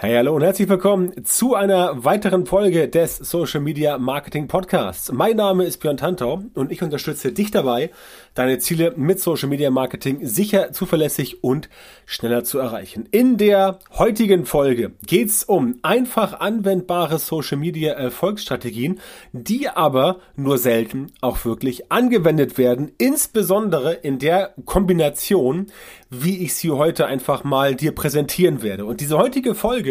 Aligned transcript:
Hey, 0.00 0.14
hallo 0.14 0.36
und 0.36 0.42
herzlich 0.42 0.68
willkommen 0.68 1.24
zu 1.24 1.56
einer 1.56 2.04
weiteren 2.04 2.46
Folge 2.46 2.86
des 2.86 3.16
Social 3.16 3.60
Media 3.60 3.98
Marketing 3.98 4.46
Podcasts. 4.46 5.10
Mein 5.10 5.34
Name 5.34 5.64
ist 5.64 5.78
Björn 5.78 5.96
Tantau 5.96 6.44
und 6.54 6.70
ich 6.70 6.84
unterstütze 6.84 7.32
dich 7.32 7.50
dabei, 7.50 7.90
deine 8.34 8.60
Ziele 8.60 8.92
mit 8.94 9.18
Social 9.18 9.48
Media 9.48 9.72
Marketing 9.72 10.24
sicher, 10.24 10.70
zuverlässig 10.70 11.42
und 11.42 11.68
schneller 12.06 12.44
zu 12.44 12.60
erreichen. 12.60 13.08
In 13.10 13.38
der 13.38 13.80
heutigen 13.90 14.46
Folge 14.46 14.92
geht's 15.04 15.42
um 15.42 15.80
einfach 15.82 16.38
anwendbare 16.38 17.18
Social 17.18 17.58
Media 17.58 17.94
Erfolgsstrategien, 17.94 19.00
die 19.32 19.68
aber 19.68 20.20
nur 20.36 20.58
selten 20.58 21.08
auch 21.22 21.44
wirklich 21.44 21.90
angewendet 21.90 22.56
werden, 22.56 22.92
insbesondere 22.98 23.94
in 23.94 24.20
der 24.20 24.54
Kombination, 24.64 25.66
wie 26.08 26.44
ich 26.44 26.54
sie 26.54 26.70
heute 26.70 27.06
einfach 27.06 27.42
mal 27.42 27.74
dir 27.74 27.92
präsentieren 27.92 28.62
werde. 28.62 28.84
Und 28.84 29.00
diese 29.00 29.18
heutige 29.18 29.56
Folge, 29.56 29.87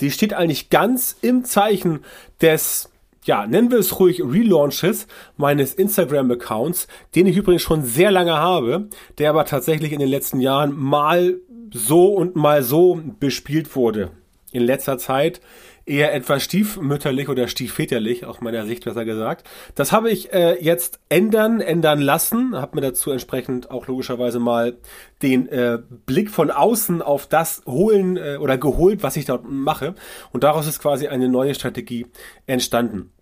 die 0.00 0.10
steht 0.10 0.34
eigentlich 0.34 0.70
ganz 0.70 1.16
im 1.22 1.44
Zeichen 1.44 2.00
des 2.40 2.90
ja, 3.26 3.44
nennen 3.44 3.72
wir 3.72 3.78
es 3.78 3.98
ruhig 3.98 4.22
Relaunches 4.22 5.08
meines 5.36 5.74
Instagram-Accounts, 5.74 6.86
den 7.16 7.26
ich 7.26 7.36
übrigens 7.36 7.62
schon 7.62 7.82
sehr 7.84 8.12
lange 8.12 8.36
habe, 8.36 8.88
der 9.18 9.30
aber 9.30 9.44
tatsächlich 9.44 9.92
in 9.92 9.98
den 9.98 10.08
letzten 10.08 10.40
Jahren 10.40 10.76
mal 10.76 11.34
so 11.72 12.14
und 12.14 12.36
mal 12.36 12.62
so 12.62 13.00
bespielt 13.18 13.74
wurde. 13.74 14.12
In 14.52 14.62
letzter 14.62 14.96
Zeit 14.96 15.40
eher 15.86 16.12
etwas 16.12 16.42
stiefmütterlich 16.42 17.28
oder 17.28 17.46
stiefväterlich, 17.46 18.26
aus 18.26 18.40
meiner 18.40 18.66
Sicht 18.66 18.84
besser 18.84 19.04
gesagt. 19.04 19.48
Das 19.76 19.92
habe 19.92 20.10
ich 20.10 20.32
äh, 20.32 20.62
jetzt 20.62 20.98
ändern, 21.08 21.60
ändern 21.60 22.00
lassen, 22.00 22.56
habe 22.56 22.76
mir 22.76 22.82
dazu 22.82 23.12
entsprechend 23.12 23.70
auch 23.70 23.86
logischerweise 23.86 24.40
mal 24.40 24.76
den 25.22 25.48
äh, 25.48 25.78
Blick 26.06 26.30
von 26.30 26.50
außen 26.50 27.02
auf 27.02 27.26
das 27.28 27.62
holen 27.66 28.16
äh, 28.16 28.36
oder 28.40 28.58
geholt, 28.58 29.04
was 29.04 29.16
ich 29.16 29.24
dort 29.24 29.48
mache. 29.48 29.94
Und 30.32 30.42
daraus 30.44 30.66
ist 30.66 30.80
quasi 30.80 31.06
eine 31.06 31.28
neue 31.28 31.54
Strategie 31.54 32.06
entstanden. 32.46 33.12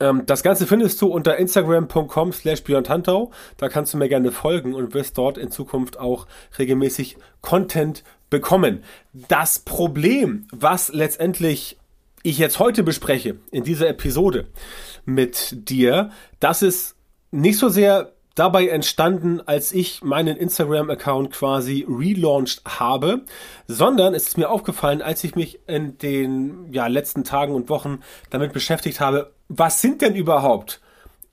Ähm, 0.00 0.24
das 0.24 0.42
Ganze 0.42 0.66
findest 0.66 1.00
du 1.02 1.08
unter 1.08 1.36
instagram.com 1.36 2.32
slash 2.32 2.62
Tantau. 2.62 3.30
Da 3.58 3.68
kannst 3.68 3.92
du 3.92 3.98
mir 3.98 4.08
gerne 4.08 4.32
folgen 4.32 4.74
und 4.74 4.94
wirst 4.94 5.18
dort 5.18 5.36
in 5.36 5.50
Zukunft 5.50 6.00
auch 6.00 6.26
regelmäßig 6.58 7.18
Content 7.42 8.04
bekommen. 8.30 8.84
Das 9.12 9.58
Problem, 9.58 10.46
was 10.52 10.88
letztendlich 10.92 11.79
ich 12.22 12.38
jetzt 12.38 12.58
heute 12.58 12.82
bespreche, 12.82 13.36
in 13.50 13.64
dieser 13.64 13.88
Episode 13.88 14.46
mit 15.04 15.68
dir, 15.68 16.10
das 16.38 16.62
ist 16.62 16.96
nicht 17.30 17.58
so 17.58 17.68
sehr 17.68 18.12
dabei 18.34 18.68
entstanden, 18.68 19.40
als 19.40 19.72
ich 19.72 20.02
meinen 20.02 20.36
Instagram-Account 20.36 21.32
quasi 21.32 21.84
relaunched 21.88 22.62
habe, 22.66 23.24
sondern 23.66 24.14
es 24.14 24.28
ist 24.28 24.38
mir 24.38 24.48
aufgefallen, 24.48 25.02
als 25.02 25.24
ich 25.24 25.34
mich 25.34 25.60
in 25.66 25.98
den 25.98 26.72
ja, 26.72 26.86
letzten 26.86 27.24
Tagen 27.24 27.54
und 27.54 27.68
Wochen 27.68 28.00
damit 28.30 28.52
beschäftigt 28.52 29.00
habe, 29.00 29.32
was 29.48 29.82
sind 29.82 30.00
denn 30.00 30.14
überhaupt 30.14 30.80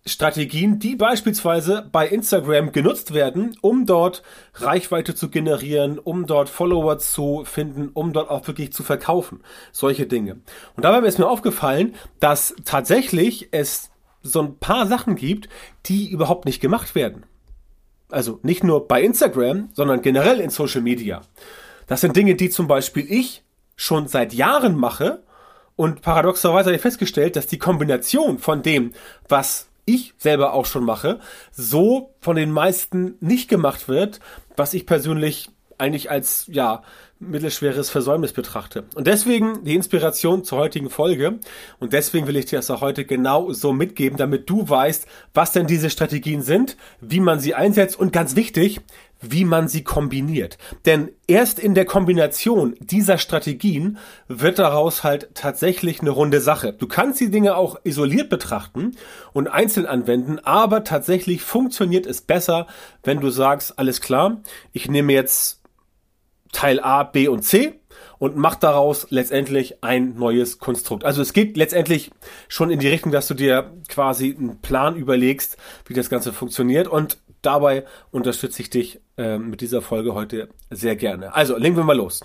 Strategien, 0.08 0.80
die 0.80 0.96
beispielsweise 0.96 1.88
bei 1.92 2.08
Instagram 2.08 2.72
genutzt 2.72 3.14
werden, 3.14 3.56
um 3.62 3.86
dort 3.86 4.24
Reichweite 4.56 5.16
zu 5.16 5.30
generieren, 5.30 6.00
um 6.00 6.26
dort 6.26 6.50
Follower 6.50 6.98
zu 6.98 7.44
finden, 7.46 7.90
um 7.94 8.14
dort 8.14 8.30
auch 8.30 8.48
wirklich 8.48 8.74
zu 8.74 8.84
verkaufen. 8.84 9.42
Solche 9.72 10.08
Dinge. 10.08 10.38
Und 10.76 10.84
dabei 10.84 11.06
ist 11.08 11.20
mir 11.20 11.28
aufgefallen, 11.28 11.96
dass 12.20 12.56
tatsächlich 12.66 13.50
es 13.52 13.92
so 14.24 14.42
ein 14.42 14.58
paar 14.58 14.88
Sachen 14.88 15.16
gibt, 15.16 15.50
die 15.86 16.10
überhaupt 16.10 16.46
nicht 16.46 16.62
gemacht 16.62 16.96
werden. 16.96 17.26
Also 18.10 18.40
nicht 18.42 18.64
nur 18.64 18.88
bei 18.88 19.02
Instagram, 19.02 19.70
sondern 19.74 20.02
generell 20.02 20.40
in 20.40 20.50
Social 20.50 20.82
Media. 20.82 21.22
Das 21.88 22.02
sind 22.02 22.16
Dinge, 22.16 22.36
die 22.36 22.50
zum 22.50 22.68
Beispiel 22.68 23.06
ich 23.10 23.44
schon 23.76 24.08
seit 24.08 24.34
Jahren 24.34 24.76
mache 24.76 25.24
und 25.78 26.02
paradoxerweise 26.02 26.70
habe 26.70 26.76
ich 26.76 26.82
festgestellt, 26.82 27.36
dass 27.36 27.46
die 27.48 27.60
Kombination 27.60 28.40
von 28.40 28.64
dem, 28.64 28.94
was 29.30 29.68
ich 29.88 30.14
selber 30.18 30.54
auch 30.54 30.68
schon 30.68 30.84
mache, 30.84 31.20
so 31.52 32.14
von 32.20 32.36
den 32.36 32.52
meisten 32.52 33.16
nicht 33.20 33.50
gemacht 33.50 33.88
wird, 33.88 34.20
was 34.56 34.76
ich 34.76 34.86
persönlich 34.86 35.50
eigentlich 35.80 36.12
als, 36.12 36.46
ja, 36.52 36.84
mittelschweres 37.20 37.90
Versäumnis 37.90 38.34
betrachte. 38.34 38.86
Und 38.96 39.08
deswegen 39.08 39.64
die 39.64 39.76
Inspiration 39.76 40.44
zur 40.44 40.60
heutigen 40.60 40.90
Folge. 40.90 41.40
Und 41.80 41.94
deswegen 41.94 42.28
will 42.28 42.38
ich 42.38 42.46
dir 42.46 42.58
das 42.58 42.70
auch 42.70 42.82
heute 42.82 43.06
genau 43.06 43.52
so 43.54 43.74
mitgeben, 43.74 44.18
damit 44.18 44.50
du 44.50 44.68
weißt, 44.70 45.08
was 45.34 45.52
denn 45.52 45.68
diese 45.68 45.90
Strategien 45.90 46.42
sind, 46.42 46.78
wie 47.02 47.20
man 47.20 47.40
sie 47.40 47.56
einsetzt 47.56 48.00
und 48.00 48.14
ganz 48.14 48.36
wichtig, 48.36 48.82
wie 49.22 49.46
man 49.46 49.68
sie 49.68 49.84
kombiniert. 49.84 50.58
Denn 50.86 51.12
erst 51.28 51.60
in 51.60 51.74
der 51.74 51.86
Kombination 51.86 52.76
dieser 52.80 53.18
Strategien 53.18 53.98
wird 54.28 54.60
daraus 54.60 55.04
halt 55.04 55.30
tatsächlich 55.34 56.02
eine 56.02 56.12
runde 56.12 56.42
Sache. 56.42 56.74
Du 56.74 56.88
kannst 56.88 57.20
die 57.20 57.32
Dinge 57.32 57.56
auch 57.56 57.80
isoliert 57.84 58.30
betrachten 58.30 58.96
und 59.34 59.48
einzeln 59.48 59.86
anwenden, 59.86 60.40
aber 60.40 60.84
tatsächlich 60.84 61.42
funktioniert 61.42 62.06
es 62.06 62.22
besser, 62.22 62.68
wenn 63.04 63.20
du 63.20 63.30
sagst, 63.30 63.80
alles 63.80 64.02
klar, 64.02 64.42
ich 64.72 64.90
nehme 64.90 65.14
jetzt 65.14 65.62
Teil 66.52 66.80
A, 66.80 67.04
B 67.04 67.28
und 67.28 67.44
C 67.44 67.80
und 68.20 68.36
macht 68.36 68.64
daraus 68.64 69.08
letztendlich 69.10 69.84
ein 69.84 70.16
neues 70.16 70.60
Konstrukt. 70.60 71.04
Also 71.04 71.22
es 71.22 71.34
geht 71.34 71.58
letztendlich 71.58 72.12
schon 72.48 72.72
in 72.72 72.80
die 72.80 72.88
Richtung, 72.88 73.12
dass 73.12 73.28
du 73.28 73.34
dir 73.34 73.74
quasi 73.88 74.36
einen 74.38 74.60
Plan 74.62 74.96
überlegst, 74.96 75.58
wie 75.86 75.94
das 75.94 76.10
Ganze 76.10 76.34
funktioniert 76.34 76.88
und 76.88 77.18
dabei 77.42 77.86
unterstütze 78.12 78.62
ich 78.62 78.70
dich 78.70 79.02
äh, 79.18 79.38
mit 79.38 79.62
dieser 79.62 79.82
Folge 79.82 80.14
heute 80.14 80.50
sehr 80.70 80.96
gerne. 80.96 81.34
Also 81.36 81.58
legen 81.58 81.76
wir 81.76 81.84
mal 81.84 81.98
los 81.98 82.22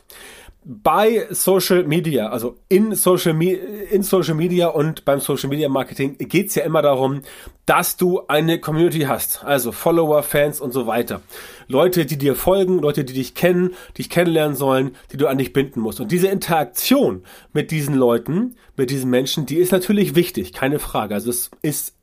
bei 0.65 1.27
Social 1.31 1.85
Media, 1.85 2.29
also 2.29 2.57
in 2.69 2.95
Social, 2.95 3.35
Me 3.35 3.53
in 3.53 4.03
Social 4.03 4.35
Media 4.35 4.69
und 4.69 5.05
beim 5.05 5.19
Social 5.19 5.49
Media 5.49 5.69
Marketing 5.69 6.17
geht's 6.19 6.55
ja 6.55 6.63
immer 6.63 6.83
darum, 6.83 7.23
dass 7.67 7.97
du 7.97 8.27
eine 8.29 8.61
Community 8.61 9.01
hast, 9.01 9.45
also 9.45 9.73
Follower, 9.73 10.23
Fans 10.23 10.61
und 10.61 10.73
so 10.73 10.87
weiter. 10.87 11.21
Leute, 11.67 12.07
die 12.07 12.17
dir 12.17 12.37
folgen, 12.37 12.79
Leute, 12.79 13.05
die 13.05 13.15
dich 13.15 13.35
kennen, 13.35 13.75
dich 13.99 14.09
kennenlernen 14.09 14.57
sollen, 14.57 14.95
die 15.11 15.17
du 15.17 15.27
an 15.27 15.39
dich 15.39 15.53
binden 15.53 15.81
musst. 15.81 16.01
Und 16.01 16.13
diese 16.13 16.29
Interaktion 16.29 17.25
mit 17.53 17.71
diesen 17.73 17.95
Leuten, 17.95 18.57
mit 18.77 18.91
diesen 18.91 19.11
Menschen, 19.11 19.47
die 19.47 19.57
ist 19.57 19.73
natürlich 19.73 20.15
wichtig, 20.15 20.53
keine 20.53 20.79
Frage. 20.79 21.15
Also 21.15 21.31
es 21.31 21.51
ist 21.63 21.95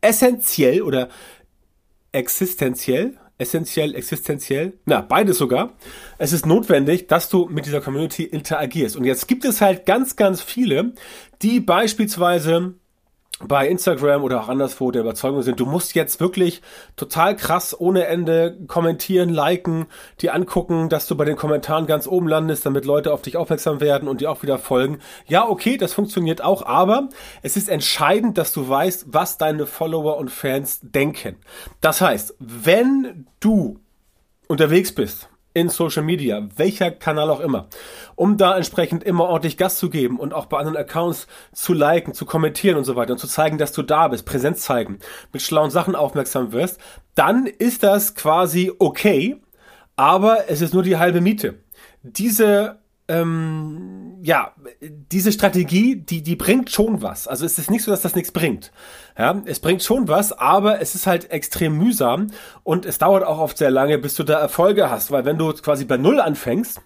essentiell 0.00 0.80
oder 0.80 1.10
existenziell, 2.12 3.18
essentiell, 3.40 3.94
existenziell, 3.94 4.74
na, 4.84 5.00
beides 5.00 5.38
sogar. 5.38 5.74
Es 6.18 6.32
ist 6.32 6.46
notwendig, 6.46 7.06
dass 7.06 7.28
du 7.28 7.46
mit 7.46 7.66
dieser 7.66 7.80
Community 7.80 8.24
interagierst. 8.24 8.96
Und 8.96 9.04
jetzt 9.04 9.26
gibt 9.28 9.44
es 9.44 9.60
halt 9.60 9.86
ganz, 9.86 10.16
ganz 10.16 10.42
viele, 10.42 10.92
die 11.42 11.60
beispielsweise 11.60 12.74
bei 13.42 13.68
Instagram 13.68 14.22
oder 14.22 14.42
auch 14.42 14.48
anderswo 14.48 14.90
der 14.90 15.02
Überzeugung 15.02 15.42
sind, 15.42 15.58
du 15.60 15.66
musst 15.66 15.94
jetzt 15.94 16.20
wirklich 16.20 16.60
total 16.96 17.36
krass 17.36 17.78
ohne 17.78 18.06
Ende 18.06 18.58
kommentieren, 18.66 19.30
liken, 19.30 19.86
die 20.20 20.30
angucken, 20.30 20.88
dass 20.88 21.06
du 21.06 21.16
bei 21.16 21.24
den 21.24 21.36
Kommentaren 21.36 21.86
ganz 21.86 22.06
oben 22.06 22.28
landest, 22.28 22.66
damit 22.66 22.84
Leute 22.84 23.12
auf 23.12 23.22
dich 23.22 23.36
aufmerksam 23.36 23.80
werden 23.80 24.08
und 24.08 24.20
dir 24.20 24.30
auch 24.30 24.42
wieder 24.42 24.58
folgen. 24.58 24.98
Ja, 25.26 25.48
okay, 25.48 25.76
das 25.76 25.94
funktioniert 25.94 26.42
auch, 26.42 26.66
aber 26.66 27.08
es 27.42 27.56
ist 27.56 27.68
entscheidend, 27.68 28.36
dass 28.36 28.52
du 28.52 28.68
weißt, 28.68 29.06
was 29.08 29.38
deine 29.38 29.66
Follower 29.66 30.18
und 30.18 30.30
Fans 30.30 30.80
denken. 30.82 31.36
Das 31.80 32.00
heißt, 32.00 32.34
wenn 32.38 33.26
du 33.40 33.80
unterwegs 34.48 34.94
bist 34.94 35.28
in 35.52 35.68
Social 35.68 36.02
Media, 36.02 36.48
welcher 36.56 36.90
Kanal 36.90 37.30
auch 37.30 37.40
immer, 37.40 37.68
um 38.14 38.36
da 38.36 38.56
entsprechend 38.56 39.02
immer 39.04 39.24
ordentlich 39.24 39.56
Gas 39.56 39.78
zu 39.78 39.90
geben 39.90 40.18
und 40.18 40.32
auch 40.32 40.46
bei 40.46 40.58
anderen 40.58 40.76
Accounts 40.76 41.26
zu 41.52 41.72
liken, 41.72 42.14
zu 42.14 42.24
kommentieren 42.24 42.76
und 42.76 42.84
so 42.84 42.96
weiter 42.96 43.12
und 43.12 43.18
zu 43.18 43.26
zeigen, 43.26 43.58
dass 43.58 43.72
du 43.72 43.82
da 43.82 44.08
bist, 44.08 44.24
Präsenz 44.26 44.62
zeigen, 44.62 44.98
mit 45.32 45.42
schlauen 45.42 45.70
Sachen 45.70 45.94
aufmerksam 45.94 46.52
wirst, 46.52 46.78
dann 47.14 47.46
ist 47.46 47.82
das 47.82 48.14
quasi 48.14 48.72
okay, 48.78 49.40
aber 49.96 50.48
es 50.48 50.60
ist 50.60 50.72
nur 50.72 50.82
die 50.82 50.96
halbe 50.96 51.20
Miete. 51.20 51.56
Diese 52.02 52.78
ähm, 53.10 54.18
ja, 54.22 54.54
diese 54.80 55.32
Strategie, 55.32 55.96
die, 55.96 56.22
die 56.22 56.36
bringt 56.36 56.70
schon 56.70 57.02
was. 57.02 57.26
Also 57.26 57.44
es 57.44 57.58
ist 57.58 57.70
nicht 57.70 57.82
so, 57.82 57.90
dass 57.90 58.02
das 58.02 58.14
nichts 58.14 58.30
bringt. 58.30 58.70
Ja, 59.18 59.42
es 59.46 59.58
bringt 59.58 59.82
schon 59.82 60.06
was, 60.06 60.32
aber 60.32 60.80
es 60.80 60.94
ist 60.94 61.08
halt 61.08 61.30
extrem 61.30 61.76
mühsam 61.76 62.28
und 62.62 62.86
es 62.86 62.98
dauert 62.98 63.24
auch 63.24 63.38
oft 63.38 63.58
sehr 63.58 63.70
lange, 63.70 63.98
bis 63.98 64.14
du 64.14 64.22
da 64.22 64.38
Erfolge 64.38 64.90
hast, 64.90 65.10
weil 65.10 65.24
wenn 65.24 65.38
du 65.38 65.52
quasi 65.52 65.84
bei 65.84 65.96
Null 65.96 66.20
anfängst, 66.20 66.80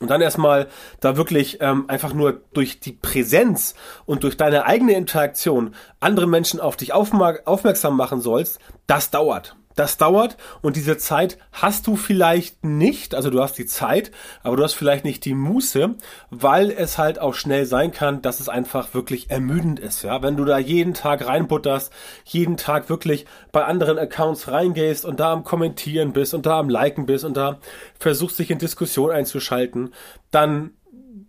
und 0.00 0.10
dann 0.10 0.20
erstmal 0.20 0.68
da 1.00 1.16
wirklich 1.16 1.58
ähm, 1.60 1.86
einfach 1.88 2.14
nur 2.14 2.40
durch 2.52 2.78
die 2.78 2.92
Präsenz 2.92 3.74
und 4.06 4.22
durch 4.22 4.36
deine 4.36 4.64
eigene 4.64 4.92
Interaktion 4.92 5.74
andere 5.98 6.28
Menschen 6.28 6.60
auf 6.60 6.76
dich 6.76 6.92
aufmerksam 6.92 7.96
machen 7.96 8.20
sollst, 8.20 8.60
das 8.86 9.10
dauert. 9.10 9.57
Das 9.78 9.96
dauert 9.96 10.36
und 10.60 10.74
diese 10.74 10.98
Zeit 10.98 11.38
hast 11.52 11.86
du 11.86 11.94
vielleicht 11.94 12.64
nicht, 12.64 13.14
also 13.14 13.30
du 13.30 13.40
hast 13.40 13.58
die 13.58 13.66
Zeit, 13.66 14.10
aber 14.42 14.56
du 14.56 14.64
hast 14.64 14.74
vielleicht 14.74 15.04
nicht 15.04 15.24
die 15.24 15.34
Muße, 15.34 15.94
weil 16.30 16.72
es 16.72 16.98
halt 16.98 17.20
auch 17.20 17.34
schnell 17.34 17.64
sein 17.64 17.92
kann, 17.92 18.20
dass 18.20 18.40
es 18.40 18.48
einfach 18.48 18.92
wirklich 18.92 19.30
ermüdend 19.30 19.78
ist, 19.78 20.02
ja. 20.02 20.20
Wenn 20.20 20.36
du 20.36 20.44
da 20.44 20.58
jeden 20.58 20.94
Tag 20.94 21.24
reinbutterst, 21.24 21.92
jeden 22.24 22.56
Tag 22.56 22.88
wirklich 22.88 23.26
bei 23.52 23.64
anderen 23.66 24.00
Accounts 24.00 24.48
reingehst 24.48 25.04
und 25.04 25.20
da 25.20 25.32
am 25.32 25.44
Kommentieren 25.44 26.12
bist 26.12 26.34
und 26.34 26.44
da 26.44 26.58
am 26.58 26.68
Liken 26.68 27.06
bist 27.06 27.24
und 27.24 27.36
da 27.36 27.60
versuchst 28.00 28.40
dich 28.40 28.50
in 28.50 28.58
Diskussion 28.58 29.12
einzuschalten, 29.12 29.94
dann 30.32 30.72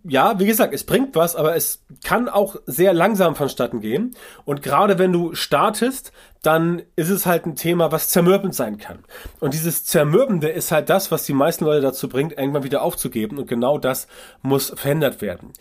ja, 0.04 0.38
wie 0.38 0.46
gesagt, 0.46 0.72
es 0.72 0.84
bringt 0.84 1.14
was, 1.14 1.36
aber 1.36 1.56
es 1.56 1.84
kann 2.04 2.28
auch 2.28 2.56
sehr 2.66 2.92
langsam 2.94 3.36
vonstatten 3.36 3.80
gehen. 3.80 4.16
Und 4.44 4.62
gerade 4.62 4.98
wenn 4.98 5.12
du 5.12 5.34
startest, 5.34 6.12
dann 6.42 6.82
ist 6.96 7.10
es 7.10 7.26
halt 7.26 7.44
ein 7.46 7.56
Thema, 7.56 7.92
was 7.92 8.08
zermürbend 8.08 8.54
sein 8.54 8.78
kann. 8.78 9.00
Und 9.40 9.52
dieses 9.52 9.84
Zermürbende 9.84 10.48
ist 10.48 10.72
halt 10.72 10.88
das, 10.88 11.10
was 11.10 11.24
die 11.24 11.34
meisten 11.34 11.64
Leute 11.64 11.82
dazu 11.82 12.08
bringt, 12.08 12.32
irgendwann 12.32 12.62
wieder 12.62 12.82
aufzugeben. 12.82 13.38
Und 13.38 13.46
genau 13.46 13.78
das 13.78 14.06
muss 14.42 14.72
verändert 14.74 15.20
werden. 15.20 15.52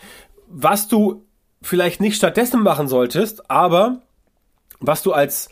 Was 0.48 0.88
du 0.88 1.26
vielleicht 1.62 2.00
nicht 2.00 2.16
stattdessen 2.16 2.62
machen 2.62 2.88
solltest, 2.88 3.52
aber 3.52 4.02
was 4.80 5.04
du 5.04 5.12
als 5.12 5.50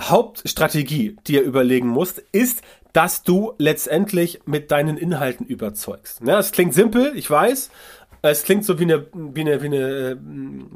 Hauptstrategie 0.00 1.16
dir 1.26 1.42
überlegen 1.42 1.88
musst, 1.88 2.18
ist, 2.32 2.62
dass 2.94 3.24
du 3.24 3.54
letztendlich 3.58 4.40
mit 4.46 4.70
deinen 4.70 4.96
Inhalten 4.96 5.44
überzeugst. 5.46 6.20
Ja, 6.24 6.38
es 6.38 6.52
klingt 6.52 6.74
simpel, 6.74 7.12
ich 7.16 7.28
weiß. 7.28 7.70
Es 8.30 8.44
klingt 8.44 8.64
so 8.64 8.78
wie 8.78 8.84
eine, 8.84 9.06
wie 9.12 9.42
eine, 9.42 9.60
wie 9.60 9.66
eine, 9.66 9.78
äh, 9.78 10.16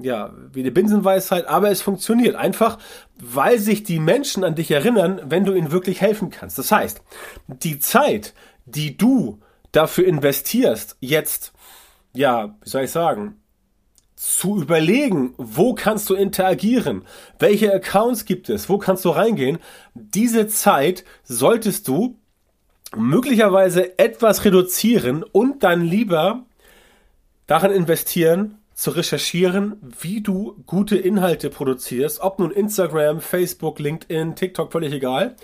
ja, 0.03 0.35
wie 0.53 0.61
eine 0.61 0.71
Binsenweisheit, 0.71 1.47
aber 1.47 1.71
es 1.71 1.81
funktioniert 1.81 2.37
einfach, 2.37 2.79
weil 3.19 3.59
sich 3.59 3.83
die 3.83 4.00
Menschen 4.00 4.45
an 4.45 4.55
dich 4.55 4.71
erinnern, 4.71 5.21
wenn 5.25 5.45
du 5.45 5.55
ihnen 5.55 5.73
wirklich 5.73 6.00
helfen 6.00 6.31
kannst. 6.31 6.59
Das 6.59 6.71
heißt, 6.71 7.00
die 7.47 7.79
Zeit, 7.79 8.35
die 8.67 8.97
du 8.97 9.41
dafür 9.73 10.06
investierst, 10.06 10.97
jetzt, 11.00 11.53
ja, 12.12 12.56
wie 12.62 12.69
soll 12.69 12.85
ich 12.85 12.91
sagen, 12.91 13.41
zu 14.15 14.61
überlegen, 14.61 15.35
wo 15.39 15.75
kannst 15.75 16.11
du 16.11 16.15
interagieren, 16.15 17.05
welche 17.39 17.73
Accounts 17.73 18.25
gibt 18.25 18.51
es, 18.51 18.69
wo 18.69 18.77
kannst 18.77 19.05
du 19.05 19.11
reingehen, 19.11 19.59
diese 19.94 20.49
Zeit 20.49 21.05
solltest 21.23 21.89
du 21.89 22.19
möglicherweise 22.97 23.99
etwas 23.99 24.44
reduzieren 24.44 25.23
und 25.23 25.62
dann 25.62 25.83
lieber 25.83 26.44
darin 27.49 27.73
investieren, 27.73 28.59
zu 28.75 28.91
recherchieren, 28.93 29.77
wie 30.00 30.21
du 30.21 30.62
gute 30.67 30.97
Inhalte 30.97 31.50
produzierst, 31.50 32.21
ob 32.21 32.39
nun 32.39 32.53
Instagram, 32.53 33.21
Facebook, 33.21 33.81
LinkedIn, 33.81 34.37
TikTok, 34.37 34.71
völlig 34.71 34.93
egal, 34.93 35.35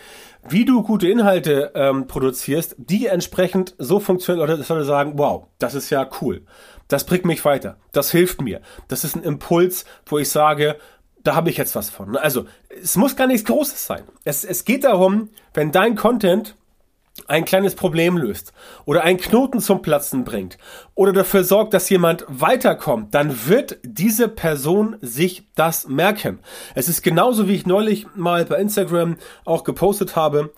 wie 0.48 0.64
du 0.64 0.84
gute 0.84 1.08
Inhalte 1.08 1.72
ähm, 1.74 2.06
produzierst, 2.06 2.76
die 2.78 3.06
entsprechend 3.06 3.74
so 3.78 3.98
funktionieren, 3.98 4.44
oder 4.44 4.56
das 4.56 4.70
würde 4.70 4.84
sagen, 4.84 5.14
wow, 5.16 5.48
das 5.58 5.74
ist 5.74 5.90
ja 5.90 6.08
cool. 6.20 6.42
Das 6.86 7.04
bringt 7.04 7.24
mich 7.24 7.44
weiter. 7.44 7.76
Das 7.90 8.12
hilft 8.12 8.40
mir. 8.40 8.60
Das 8.86 9.02
ist 9.02 9.16
ein 9.16 9.24
Impuls, 9.24 9.84
wo 10.06 10.18
ich 10.18 10.28
sage, 10.28 10.76
da 11.24 11.34
habe 11.34 11.50
ich 11.50 11.56
jetzt 11.56 11.74
was 11.74 11.90
von. 11.90 12.16
Also, 12.16 12.44
es 12.68 12.96
muss 12.96 13.16
gar 13.16 13.26
nichts 13.26 13.46
Großes 13.46 13.84
sein. 13.84 14.04
Es, 14.24 14.44
es 14.44 14.64
geht 14.64 14.84
darum, 14.84 15.30
wenn 15.54 15.72
dein 15.72 15.96
Content 15.96 16.54
ein 17.26 17.44
kleines 17.44 17.74
Problem 17.74 18.16
löst 18.16 18.52
oder 18.84 19.04
einen 19.04 19.18
Knoten 19.18 19.60
zum 19.60 19.82
Platzen 19.82 20.24
bringt 20.24 20.58
oder 20.94 21.12
dafür 21.12 21.44
sorgt, 21.44 21.72
dass 21.72 21.88
jemand 21.88 22.24
weiterkommt, 22.28 23.14
dann 23.14 23.46
wird 23.46 23.78
diese 23.82 24.28
Person 24.28 24.96
sich 25.00 25.46
das 25.54 25.86
merken. 25.88 26.40
Es 26.74 26.88
ist 26.88 27.02
genauso, 27.02 27.48
wie 27.48 27.54
ich 27.54 27.66
neulich 27.66 28.06
mal 28.14 28.44
bei 28.44 28.56
Instagram 28.56 29.16
auch 29.44 29.64
gepostet 29.64 30.16
habe 30.16 30.52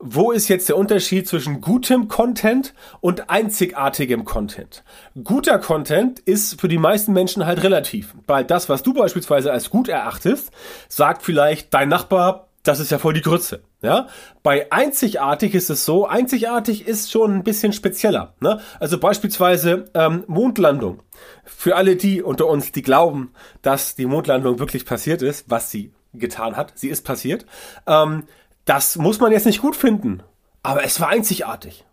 wo 0.00 0.30
ist 0.30 0.46
jetzt 0.46 0.68
der 0.68 0.76
Unterschied 0.76 1.26
zwischen 1.26 1.60
gutem 1.60 2.06
Content 2.06 2.72
und 3.00 3.30
einzigartigem 3.30 4.24
Content? 4.24 4.84
Guter 5.24 5.58
Content 5.58 6.20
ist 6.20 6.60
für 6.60 6.68
die 6.68 6.78
meisten 6.78 7.12
Menschen 7.12 7.46
halt 7.46 7.64
relativ, 7.64 8.14
weil 8.28 8.44
das, 8.44 8.68
was 8.68 8.84
du 8.84 8.94
beispielsweise 8.94 9.50
als 9.50 9.70
gut 9.70 9.88
erachtest, 9.88 10.52
sagt 10.88 11.22
vielleicht 11.22 11.74
dein 11.74 11.88
Nachbar, 11.88 12.47
das 12.68 12.80
ist 12.80 12.90
ja 12.90 12.98
voll 12.98 13.14
die 13.14 13.22
Grütze. 13.22 13.62
Ja? 13.80 14.08
Bei 14.42 14.70
einzigartig 14.70 15.54
ist 15.54 15.70
es 15.70 15.86
so, 15.86 16.06
einzigartig 16.06 16.86
ist 16.86 17.10
schon 17.10 17.36
ein 17.36 17.42
bisschen 17.42 17.72
spezieller. 17.72 18.34
Ne? 18.40 18.60
Also 18.78 18.98
beispielsweise 18.98 19.86
ähm, 19.94 20.24
Mondlandung. 20.26 21.02
Für 21.44 21.76
alle 21.76 21.96
die 21.96 22.22
unter 22.22 22.46
uns, 22.46 22.70
die 22.70 22.82
glauben, 22.82 23.32
dass 23.62 23.94
die 23.94 24.04
Mondlandung 24.04 24.58
wirklich 24.58 24.84
passiert 24.84 25.22
ist, 25.22 25.46
was 25.48 25.70
sie 25.70 25.94
getan 26.12 26.56
hat, 26.56 26.78
sie 26.78 26.90
ist 26.90 27.06
passiert, 27.06 27.46
ähm, 27.86 28.24
das 28.66 28.96
muss 28.96 29.18
man 29.18 29.32
jetzt 29.32 29.46
nicht 29.46 29.62
gut 29.62 29.74
finden, 29.74 30.22
aber 30.62 30.84
es 30.84 31.00
war 31.00 31.08
einzigartig. 31.08 31.86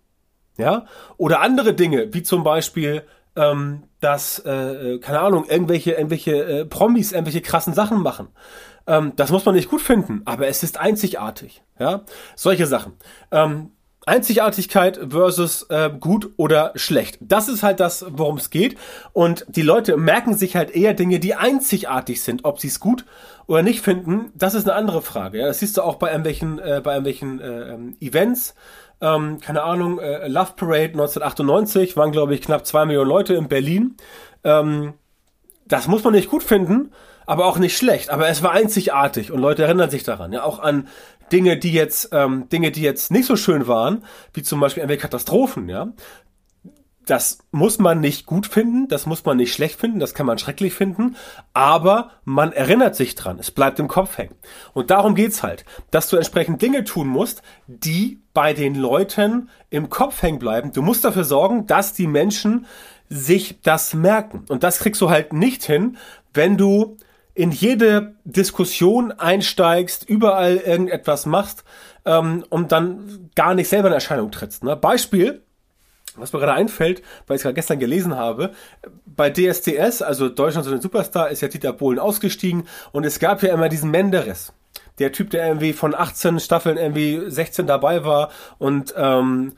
Ja? 0.58 0.88
Oder 1.16 1.40
andere 1.40 1.74
Dinge, 1.74 2.14
wie 2.14 2.24
zum 2.24 2.44
Beispiel, 2.44 3.04
ähm, 3.36 3.84
dass, 4.00 4.40
äh, 4.40 5.00
keine 5.00 5.20
Ahnung, 5.20 5.46
irgendwelche, 5.48 5.92
irgendwelche 5.92 6.36
äh, 6.36 6.66
Promis 6.66 7.12
irgendwelche 7.12 7.42
krassen 7.42 7.74
Sachen 7.74 8.02
machen. 8.02 8.28
Ähm, 8.88 9.14
das 9.16 9.32
muss 9.32 9.46
man 9.46 9.56
nicht 9.56 9.70
gut 9.70 9.82
finden, 9.82 10.22
aber 10.26 10.48
es 10.48 10.64
ist 10.64 10.80
einzigartig. 10.80 11.64
Ja? 11.80 12.02
Solche 12.36 12.68
Sachen. 12.68 12.94
Ähm, 13.32 13.72
Einzigartigkeit 14.06 15.00
versus 15.10 15.64
äh, 15.70 15.90
gut 16.00 16.32
oder 16.38 16.74
schlecht. 16.76 17.18
Das 17.22 17.48
ist 17.48 17.64
halt 17.64 17.80
das, 17.80 18.06
worum 18.08 18.38
es 18.38 18.52
geht. 18.52 18.78
Und 19.14 19.46
die 19.48 19.64
Leute 19.64 19.98
merken 19.98 20.36
sich 20.36 20.56
halt 20.56 20.76
eher 20.76 20.94
Dinge, 20.94 21.20
die 21.20 21.34
einzigartig 21.34 22.22
sind. 22.22 22.46
Ob 22.46 22.60
sie 22.60 22.68
es 22.68 22.80
gut 22.80 23.06
oder 23.48 23.64
nicht 23.64 23.82
finden, 23.82 24.32
das 24.36 24.54
ist 24.54 24.70
eine 24.70 24.78
andere 24.78 25.02
Frage. 25.02 25.40
Ja, 25.40 25.48
das 25.48 25.60
siehst 25.60 25.78
du 25.78 25.82
auch 25.82 25.96
bei 25.96 26.10
irgendwelchen, 26.10 26.60
äh, 26.60 26.82
bei 26.84 26.92
irgendwelchen 26.92 27.40
äh, 27.40 27.74
ähm, 27.74 27.98
Events. 28.00 28.54
Ähm, 29.02 29.40
keine 29.42 29.64
Ahnung, 29.64 30.00
äh, 30.00 30.28
Love 30.28 30.54
Parade 30.56 30.94
1998 30.94 31.98
waren, 31.98 32.12
glaube 32.12 32.34
ich, 32.34 32.42
knapp 32.42 32.66
zwei 32.66 32.86
Millionen 32.86 33.10
Leute 33.10 33.34
in 33.34 33.48
Berlin. 33.48 33.96
Ähm, 34.44 34.94
das 35.66 35.88
muss 35.88 36.04
man 36.04 36.14
nicht 36.14 36.30
gut 36.30 36.44
finden, 36.44 36.92
aber 37.26 37.46
auch 37.46 37.58
nicht 37.58 37.78
schlecht. 37.78 38.10
Aber 38.10 38.30
es 38.30 38.44
war 38.44 38.52
einzigartig 38.52 39.32
und 39.32 39.40
Leute 39.40 39.64
erinnern 39.64 39.90
sich 39.90 40.04
daran. 40.04 40.32
Ja, 40.32 40.44
auch 40.44 40.60
an 40.60 40.88
Dinge, 41.32 41.58
die 41.58 41.74
jetzt, 41.74 42.10
ähm, 42.12 42.48
Dinge, 42.50 42.72
die 42.72 42.82
jetzt 42.82 43.12
nicht 43.12 43.26
so 43.26 43.36
schön 43.36 43.68
waren, 43.68 44.04
wie 44.34 44.44
zum 44.44 44.60
Beispiel 44.60 44.82
irgendwelche 44.82 45.02
Katastrophen, 45.02 45.70
ja. 45.70 45.92
Das 47.06 47.40
muss 47.52 47.80
man 47.80 48.00
nicht 48.00 48.26
gut 48.26 48.48
finden, 48.48 48.88
das 48.88 49.06
muss 49.06 49.24
man 49.26 49.38
nicht 49.38 49.54
schlecht 49.54 49.80
finden, 49.80 50.00
das 50.00 50.14
kann 50.14 50.26
man 50.26 50.38
schrecklich 50.38 50.74
finden, 50.74 51.16
aber 51.54 52.12
man 52.24 52.52
erinnert 52.52 52.96
sich 52.96 53.16
dran, 53.16 53.38
es 53.40 53.52
bleibt 53.52 53.80
im 53.80 53.88
Kopf 53.88 54.18
hängen. 54.18 54.36
Und 54.74 54.90
darum 54.90 55.16
geht's 55.16 55.44
halt, 55.44 55.66
dass 55.92 56.10
du 56.10 56.18
entsprechend 56.18 56.62
Dinge 56.62 56.84
tun 56.84 57.08
musst, 57.08 57.44
die 57.68 58.22
bei 58.34 58.54
den 58.54 58.76
Leuten 58.76 59.50
im 59.70 59.90
Kopf 59.90 60.22
hängen 60.22 60.40
bleiben. 60.40 60.72
Du 60.72 60.82
musst 60.82 61.06
dafür 61.06 61.24
sorgen, 61.24 61.68
dass 61.68 61.94
die 61.94 62.08
Menschen 62.08 62.66
sich 63.10 63.62
das 63.62 63.94
merken. 63.94 64.46
Und 64.50 64.64
das 64.64 64.80
kriegst 64.80 65.02
du 65.02 65.10
halt 65.10 65.32
nicht 65.32 65.64
hin, 65.64 65.98
wenn 66.34 66.58
du 66.58 66.98
in 67.36 67.52
jede 67.52 68.16
Diskussion 68.24 69.12
einsteigst, 69.12 70.08
überall 70.10 70.58
irgendetwas 70.58 71.26
machst 71.26 71.64
ähm, 72.06 72.46
und 72.50 72.72
dann 72.72 73.30
gar 73.36 73.54
nicht 73.54 73.68
selber 73.68 73.90
in 73.90 73.94
Erscheinung 73.94 74.32
trittst. 74.32 74.64
Ne? 74.64 74.76
Beispiel, 74.76 75.44
was 76.18 76.34
mir 76.34 76.40
gerade 76.40 76.54
einfällt, 76.54 77.02
weil 77.28 77.36
ich 77.36 77.40
es 77.40 77.44
gerade 77.44 77.56
gestern 77.56 77.80
gelesen 77.80 78.16
habe, 78.16 78.52
bei 79.06 79.30
DSDS, 79.30 80.02
also 80.02 80.30
Deutschland 80.30 80.66
so 80.66 80.74
ein 80.74 80.82
Superstar, 80.82 81.30
ist 81.30 81.42
ja 81.42 81.48
Dieter 81.48 81.74
Bohlen 81.74 82.00
ausgestiegen 82.00 82.68
und 82.92 83.06
es 83.06 83.20
gab 83.20 83.44
ja 83.44 83.54
immer 83.54 83.70
diesen 83.70 83.92
Menderes. 83.92 84.54
Der 85.00 85.12
Typ, 85.12 85.30
der 85.30 85.48
irgendwie 85.48 85.74
von 85.74 85.94
18 85.94 86.40
Staffeln 86.40 86.78
irgendwie 86.78 87.30
16 87.30 87.68
dabei 87.68 88.06
war 88.06 88.30
und 88.58 88.94
ähm, 88.98 89.54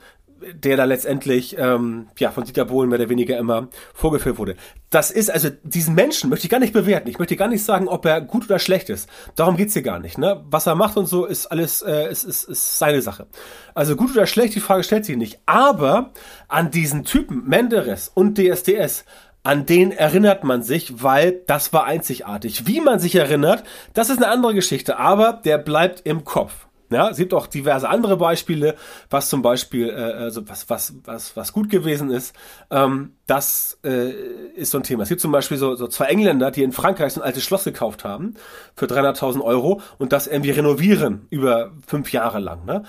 der 0.52 0.76
da 0.76 0.84
letztendlich 0.84 1.56
ähm, 1.58 2.08
ja 2.18 2.30
von 2.30 2.44
Dieter 2.44 2.64
Bohlen 2.64 2.88
mehr 2.88 2.98
oder 2.98 3.08
weniger 3.08 3.38
immer 3.38 3.68
vorgeführt 3.94 4.38
wurde. 4.38 4.56
Das 4.90 5.10
ist 5.10 5.30
also 5.30 5.50
diesen 5.62 5.94
Menschen 5.94 6.30
möchte 6.30 6.46
ich 6.46 6.50
gar 6.50 6.60
nicht 6.60 6.72
bewerten. 6.72 7.08
Ich 7.08 7.18
möchte 7.18 7.36
gar 7.36 7.48
nicht 7.48 7.64
sagen, 7.64 7.88
ob 7.88 8.04
er 8.06 8.20
gut 8.20 8.44
oder 8.46 8.58
schlecht 8.58 8.88
ist. 8.90 9.08
Darum 9.36 9.56
geht's 9.56 9.74
hier 9.74 9.82
gar 9.82 9.98
nicht. 9.98 10.18
Ne? 10.18 10.44
Was 10.50 10.66
er 10.66 10.74
macht 10.74 10.96
und 10.96 11.06
so 11.06 11.26
ist 11.26 11.46
alles 11.46 11.82
äh, 11.82 12.10
ist, 12.10 12.24
ist, 12.24 12.44
ist 12.44 12.78
seine 12.78 13.02
Sache. 13.02 13.26
Also 13.74 13.96
gut 13.96 14.10
oder 14.12 14.26
schlecht, 14.26 14.54
die 14.54 14.60
Frage 14.60 14.84
stellt 14.84 15.04
sich 15.04 15.16
nicht. 15.16 15.40
Aber 15.46 16.12
an 16.48 16.70
diesen 16.70 17.04
Typen 17.04 17.46
Menderes 17.46 18.10
und 18.12 18.38
DSDS 18.38 19.04
an 19.44 19.64
den 19.64 19.92
erinnert 19.92 20.44
man 20.44 20.62
sich, 20.62 21.02
weil 21.02 21.40
das 21.46 21.72
war 21.72 21.84
einzigartig. 21.84 22.66
Wie 22.66 22.80
man 22.80 22.98
sich 22.98 23.14
erinnert, 23.14 23.62
das 23.94 24.10
ist 24.10 24.18
eine 24.18 24.28
andere 24.28 24.52
Geschichte, 24.52 24.98
aber 24.98 25.32
der 25.32 25.56
bleibt 25.58 26.02
im 26.04 26.24
Kopf. 26.24 26.67
Ja, 26.90 27.10
es 27.10 27.18
gibt 27.18 27.34
auch 27.34 27.46
diverse 27.46 27.88
andere 27.88 28.16
Beispiele, 28.16 28.74
was 29.10 29.28
zum 29.28 29.42
Beispiel, 29.42 29.90
äh, 29.90 29.92
also 29.92 30.48
was, 30.48 30.70
was, 30.70 30.94
was, 31.04 31.36
was 31.36 31.52
gut 31.52 31.68
gewesen 31.68 32.10
ist. 32.10 32.34
Ähm, 32.70 33.12
das 33.26 33.78
äh, 33.84 34.10
ist 34.54 34.70
so 34.70 34.78
ein 34.78 34.84
Thema. 34.84 35.02
Es 35.02 35.10
gibt 35.10 35.20
zum 35.20 35.32
Beispiel 35.32 35.58
so, 35.58 35.74
so 35.74 35.86
zwei 35.86 36.06
Engländer, 36.06 36.50
die 36.50 36.62
in 36.62 36.72
Frankreich 36.72 37.12
so 37.12 37.20
ein 37.20 37.26
altes 37.26 37.44
Schloss 37.44 37.64
gekauft 37.64 38.04
haben 38.04 38.34
für 38.74 38.86
300.000 38.86 39.42
Euro 39.42 39.82
und 39.98 40.12
das 40.12 40.26
irgendwie 40.26 40.50
renovieren 40.50 41.26
über 41.28 41.72
fünf 41.86 42.10
Jahre 42.12 42.38
lang. 42.38 42.64
Ne? 42.64 42.84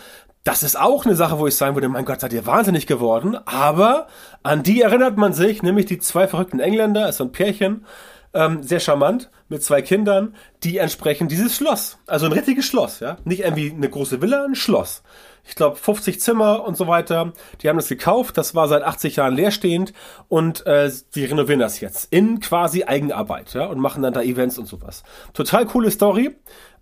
Das 0.46 0.63
ist 0.63 0.79
auch 0.79 1.06
eine 1.06 1.15
Sache, 1.15 1.38
wo 1.38 1.48
ich 1.48 1.56
sagen 1.56 1.75
würde, 1.75 1.89
mein 1.89 2.06
Gott, 2.06 2.22
seid 2.22 2.32
ihr 2.32 2.46
wahnsinnig 2.46 2.88
geworden. 2.88 3.38
Aber 3.46 4.08
an 4.41 4.63
die 4.63 4.82
erinnert 4.82 5.18
man 5.18 5.34
sich, 5.34 5.62
nämlich 5.62 5.86
die 5.86 6.00
zwei 6.00 6.27
verrückten 6.27 6.62
Engländer, 6.62 7.10
ist 7.10 7.18
so 7.18 7.25
ein 7.25 7.34
Pärchen, 7.34 7.86
ähm, 8.33 8.63
sehr 8.63 8.79
charmant, 8.79 9.29
mit 9.48 9.63
zwei 9.63 9.81
Kindern, 9.81 10.36
die 10.63 10.77
entsprechend 10.77 11.31
dieses 11.31 11.55
Schloss, 11.55 11.98
also 12.05 12.27
ein 12.27 12.31
richtiges 12.31 12.65
Schloss, 12.65 13.00
ja, 13.00 13.17
nicht 13.24 13.41
irgendwie 13.41 13.71
eine 13.71 13.89
große 13.89 14.21
Villa, 14.21 14.45
ein 14.45 14.55
Schloss. 14.55 15.01
Ich 15.48 15.55
glaube 15.55 15.77
50 15.77 16.19
Zimmer 16.21 16.63
und 16.63 16.77
so 16.77 16.86
weiter. 16.86 17.33
Die 17.62 17.69
haben 17.69 17.77
das 17.77 17.88
gekauft, 17.88 18.38
das 18.38 18.53
war 18.53 18.67
seit 18.67 18.83
80 18.83 19.15
Jahren 19.15 19.33
leerstehend 19.33 19.93
und 20.27 20.65
äh, 20.67 20.91
die 21.15 21.25
renovieren 21.25 21.59
das 21.59 21.79
jetzt 21.79 22.13
in 22.13 22.39
quasi 22.39 22.83
Eigenarbeit, 22.83 23.53
ja, 23.55 23.65
und 23.65 23.79
machen 23.79 24.03
dann 24.03 24.13
da 24.13 24.21
Events 24.21 24.59
und 24.59 24.67
sowas. 24.67 25.03
Total 25.33 25.65
coole 25.65 25.89
Story. 25.89 26.36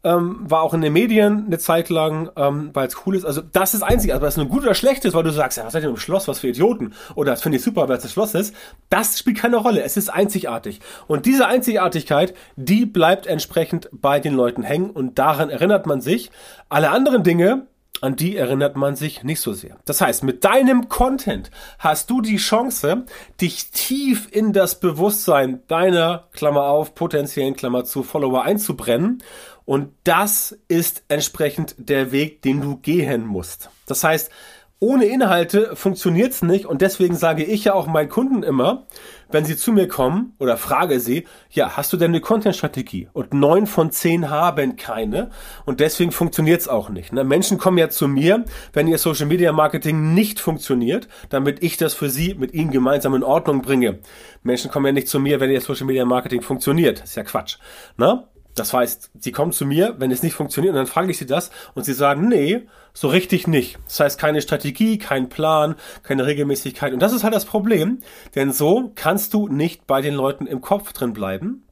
Ähm, 0.03 0.37
war 0.41 0.61
auch 0.61 0.73
in 0.73 0.81
den 0.81 0.93
Medien 0.93 1.45
eine 1.47 1.57
Zeit 1.57 1.89
lang, 1.89 2.29
ähm, 2.35 2.71
weil 2.73 2.87
es 2.87 2.97
cool 3.05 3.15
ist. 3.15 3.25
Also 3.25 3.41
das 3.41 3.73
ist 3.73 3.83
einzig, 3.83 4.11
das 4.11 4.23
ist 4.23 4.37
nur 4.37 4.47
gut 4.47 4.63
oder 4.63 4.73
schlecht 4.73 5.05
ist, 5.05 5.13
weil 5.13 5.23
du 5.23 5.31
sagst, 5.31 5.57
ja, 5.57 5.65
was 5.65 5.73
seid 5.73 5.83
ihr 5.83 5.89
im 5.89 5.97
Schloss, 5.97 6.27
was 6.27 6.39
für 6.39 6.47
Idioten? 6.47 6.93
Oder 7.15 7.31
das 7.31 7.41
finde 7.41 7.57
ich 7.57 7.63
super, 7.63 7.87
weil 7.87 7.97
es 7.97 8.03
das 8.03 8.13
Schloss 8.13 8.33
ist. 8.33 8.55
Das 8.89 9.17
spielt 9.17 9.37
keine 9.37 9.57
Rolle. 9.57 9.83
Es 9.83 9.97
ist 9.97 10.09
einzigartig. 10.09 10.79
Und 11.07 11.25
diese 11.25 11.47
Einzigartigkeit, 11.47 12.33
die 12.55 12.85
bleibt 12.85 13.27
entsprechend 13.27 13.89
bei 13.91 14.19
den 14.19 14.33
Leuten 14.33 14.63
hängen 14.63 14.89
und 14.89 15.19
daran 15.19 15.49
erinnert 15.49 15.85
man 15.85 16.01
sich. 16.01 16.31
Alle 16.69 16.89
anderen 16.89 17.23
Dinge, 17.23 17.67
an 18.01 18.15
die 18.15 18.35
erinnert 18.35 18.75
man 18.75 18.95
sich 18.95 19.23
nicht 19.23 19.41
so 19.41 19.53
sehr. 19.53 19.77
Das 19.85 20.01
heißt, 20.01 20.23
mit 20.23 20.43
deinem 20.43 20.89
Content 20.89 21.49
hast 21.79 22.09
du 22.09 22.21
die 22.21 22.37
Chance, 22.37 23.05
dich 23.41 23.71
tief 23.71 24.27
in 24.31 24.53
das 24.53 24.79
Bewusstsein 24.79 25.61
deiner, 25.67 26.27
Klammer 26.33 26.63
auf, 26.65 26.95
potenziellen, 26.95 27.55
Klammer 27.55 27.85
zu, 27.85 28.03
Follower 28.03 28.43
einzubrennen. 28.43 29.23
Und 29.67 29.89
das 30.05 30.57
ist 30.69 31.03
entsprechend 31.09 31.75
der 31.77 32.13
Weg, 32.13 32.41
den 32.41 32.61
du 32.61 32.77
gehen 32.77 33.25
musst. 33.25 33.69
Das 33.85 34.01
heißt, 34.01 34.31
ohne 34.79 35.05
Inhalte 35.05 35.75
funktioniert's 35.75 36.41
nicht 36.41 36.65
und 36.65 36.81
deswegen 36.81 37.15
sage 37.15 37.43
ich 37.43 37.65
ja 37.65 37.73
auch 37.73 37.85
meinen 37.85 38.07
Kunden 38.07 38.43
immer, 38.43 38.87
wenn 39.29 39.43
sie 39.43 39.57
zu 39.57 39.73
mir 39.73 39.89
kommen 39.89 40.35
oder 40.39 40.55
frage 40.55 41.01
sie, 41.01 41.25
ja, 41.49 41.75
hast 41.75 41.91
du 41.91 41.97
denn 41.97 42.11
eine 42.11 42.21
Content-Strategie? 42.21 43.09
Und 43.11 43.33
neun 43.33 43.67
von 43.67 43.91
zehn 43.91 44.29
haben 44.29 44.77
keine 44.77 45.31
und 45.65 45.81
deswegen 45.81 46.13
funktioniert's 46.13 46.69
auch 46.69 46.87
nicht. 46.87 47.11
Ne? 47.11 47.25
Menschen 47.25 47.57
kommen 47.57 47.77
ja 47.77 47.89
zu 47.89 48.07
mir, 48.07 48.45
wenn 48.71 48.87
ihr 48.87 48.99
Social 48.99 49.25
Media 49.25 49.51
Marketing 49.51 50.13
nicht 50.13 50.39
funktioniert, 50.39 51.09
damit 51.27 51.61
ich 51.61 51.75
das 51.75 51.93
für 51.93 52.09
sie 52.09 52.35
mit 52.35 52.53
ihnen 52.53 52.71
gemeinsam 52.71 53.15
in 53.15 53.23
Ordnung 53.23 53.63
bringe. 53.63 53.99
Menschen 54.43 54.71
kommen 54.71 54.85
ja 54.85 54.91
nicht 54.93 55.09
zu 55.09 55.19
mir, 55.19 55.41
wenn 55.41 55.51
ihr 55.51 55.59
Social 55.59 55.87
Media 55.87 56.05
Marketing 56.05 56.41
funktioniert. 56.41 57.01
Das 57.01 57.09
ist 57.09 57.15
ja 57.15 57.23
Quatsch. 57.23 57.57
Ne? 57.97 58.23
Das 58.59 58.73
heißt, 58.73 59.11
sie 59.19 59.31
kommen 59.31 59.51
zu 59.51 59.65
mir, 59.65 59.95
wenn 59.99 60.11
es 60.11 60.23
nicht 60.23 60.33
funktioniert, 60.33 60.73
und 60.73 60.77
dann 60.77 60.87
frage 60.87 61.11
ich 61.11 61.17
sie 61.17 61.25
das 61.25 61.51
und 61.75 61.83
sie 61.83 61.93
sagen, 61.93 62.27
nee, 62.27 62.67
so 62.93 63.07
richtig 63.07 63.47
nicht. 63.47 63.77
Das 63.85 63.99
heißt, 63.99 64.19
keine 64.19 64.41
Strategie, 64.41 64.97
kein 64.97 65.29
Plan, 65.29 65.75
keine 66.03 66.25
Regelmäßigkeit. 66.25 66.93
Und 66.93 66.99
das 66.99 67.13
ist 67.13 67.23
halt 67.23 67.35
das 67.35 67.45
Problem, 67.45 67.99
denn 68.35 68.51
so 68.51 68.91
kannst 68.95 69.33
du 69.33 69.47
nicht 69.47 69.85
bei 69.85 70.01
den 70.01 70.15
Leuten 70.15 70.47
im 70.47 70.61
Kopf 70.61 70.93
drin 70.93 71.13
bleiben 71.13 71.66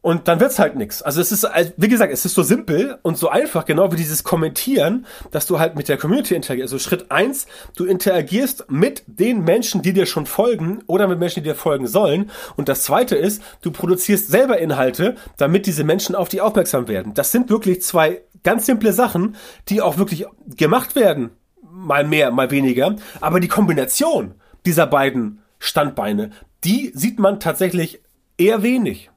und 0.00 0.28
dann 0.28 0.38
wird's 0.38 0.60
halt 0.60 0.76
nix. 0.76 1.02
Also 1.02 1.20
es 1.20 1.32
ist, 1.32 1.46
wie 1.76 1.88
gesagt, 1.88 2.12
es 2.12 2.24
ist 2.24 2.34
so 2.34 2.44
simpel 2.44 2.98
und 3.02 3.18
so 3.18 3.28
einfach, 3.28 3.64
genau 3.64 3.90
wie 3.90 3.96
dieses 3.96 4.22
Kommentieren, 4.22 5.06
dass 5.32 5.46
du 5.46 5.58
halt 5.58 5.74
mit 5.74 5.88
der 5.88 5.98
Community 5.98 6.34
interagierst. 6.34 6.72
Also 6.72 6.78
Schritt 6.78 7.10
eins, 7.10 7.46
du 7.76 7.84
interagierst 7.84 8.70
mit 8.70 9.02
den 9.06 9.42
Menschen, 9.42 9.82
die 9.82 9.92
dir 9.92 10.06
schon 10.06 10.26
folgen 10.26 10.82
oder 10.86 11.08
mit 11.08 11.18
Menschen, 11.18 11.42
die 11.42 11.48
dir 11.48 11.56
folgen 11.56 11.88
sollen. 11.88 12.30
Und 12.56 12.68
das 12.68 12.84
zweite 12.84 13.16
ist, 13.16 13.42
du 13.60 13.72
produzierst 13.72 14.28
selber 14.28 14.58
Inhalte, 14.58 15.16
damit 15.36 15.66
diese 15.66 15.82
Menschen 15.82 16.14
auf 16.14 16.28
dich 16.28 16.40
aufmerksam 16.40 16.86
werden. 16.86 17.14
Das 17.14 17.32
sind 17.32 17.50
wirklich 17.50 17.82
zwei 17.82 18.22
ganz 18.44 18.66
simple 18.66 18.92
Sachen, 18.92 19.34
die 19.68 19.82
auch 19.82 19.98
wirklich 19.98 20.26
gemacht 20.56 20.94
werden. 20.94 21.30
Mal 21.60 22.04
mehr, 22.04 22.30
mal 22.30 22.52
weniger. 22.52 22.96
Aber 23.20 23.40
die 23.40 23.48
Kombination 23.48 24.34
dieser 24.64 24.86
beiden 24.86 25.42
Standbeine, 25.58 26.30
die 26.62 26.92
sieht 26.94 27.18
man 27.18 27.40
tatsächlich 27.40 28.00
eher 28.36 28.62
wenig 28.62 29.10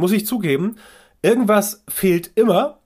muss 0.00 0.12
ich 0.12 0.26
zugeben. 0.26 0.76
Irgendwas 1.22 1.84
fehlt 1.88 2.32
immer 2.34 2.80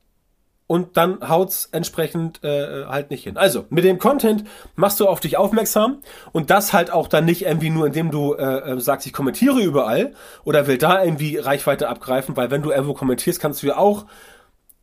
und 0.66 0.96
dann 0.96 1.28
haut's 1.28 1.68
entsprechend 1.72 2.42
äh, 2.42 2.86
halt 2.86 3.10
nicht 3.10 3.24
hin. 3.24 3.36
Also 3.36 3.66
mit 3.68 3.84
dem 3.84 3.98
Content 3.98 4.44
machst 4.76 4.98
du 4.98 5.06
auf 5.06 5.20
dich 5.20 5.36
aufmerksam 5.36 5.98
und 6.32 6.50
das 6.50 6.72
halt 6.72 6.90
auch 6.90 7.08
dann 7.08 7.24
nicht 7.24 7.42
irgendwie 7.42 7.70
nur, 7.70 7.86
indem 7.86 8.10
du 8.10 8.34
äh, 8.34 8.72
äh, 8.72 8.80
sagst, 8.80 9.06
ich 9.06 9.12
kommentiere 9.12 9.60
überall 9.60 10.14
oder 10.44 10.66
will 10.66 10.78
da 10.78 11.04
irgendwie 11.04 11.36
Reichweite 11.36 11.88
abgreifen, 11.88 12.36
weil 12.36 12.50
wenn 12.50 12.62
du 12.62 12.70
irgendwo 12.70 12.94
kommentierst, 12.94 13.40
kannst 13.40 13.62
du 13.62 13.68
ja 13.68 13.76
auch 13.76 14.06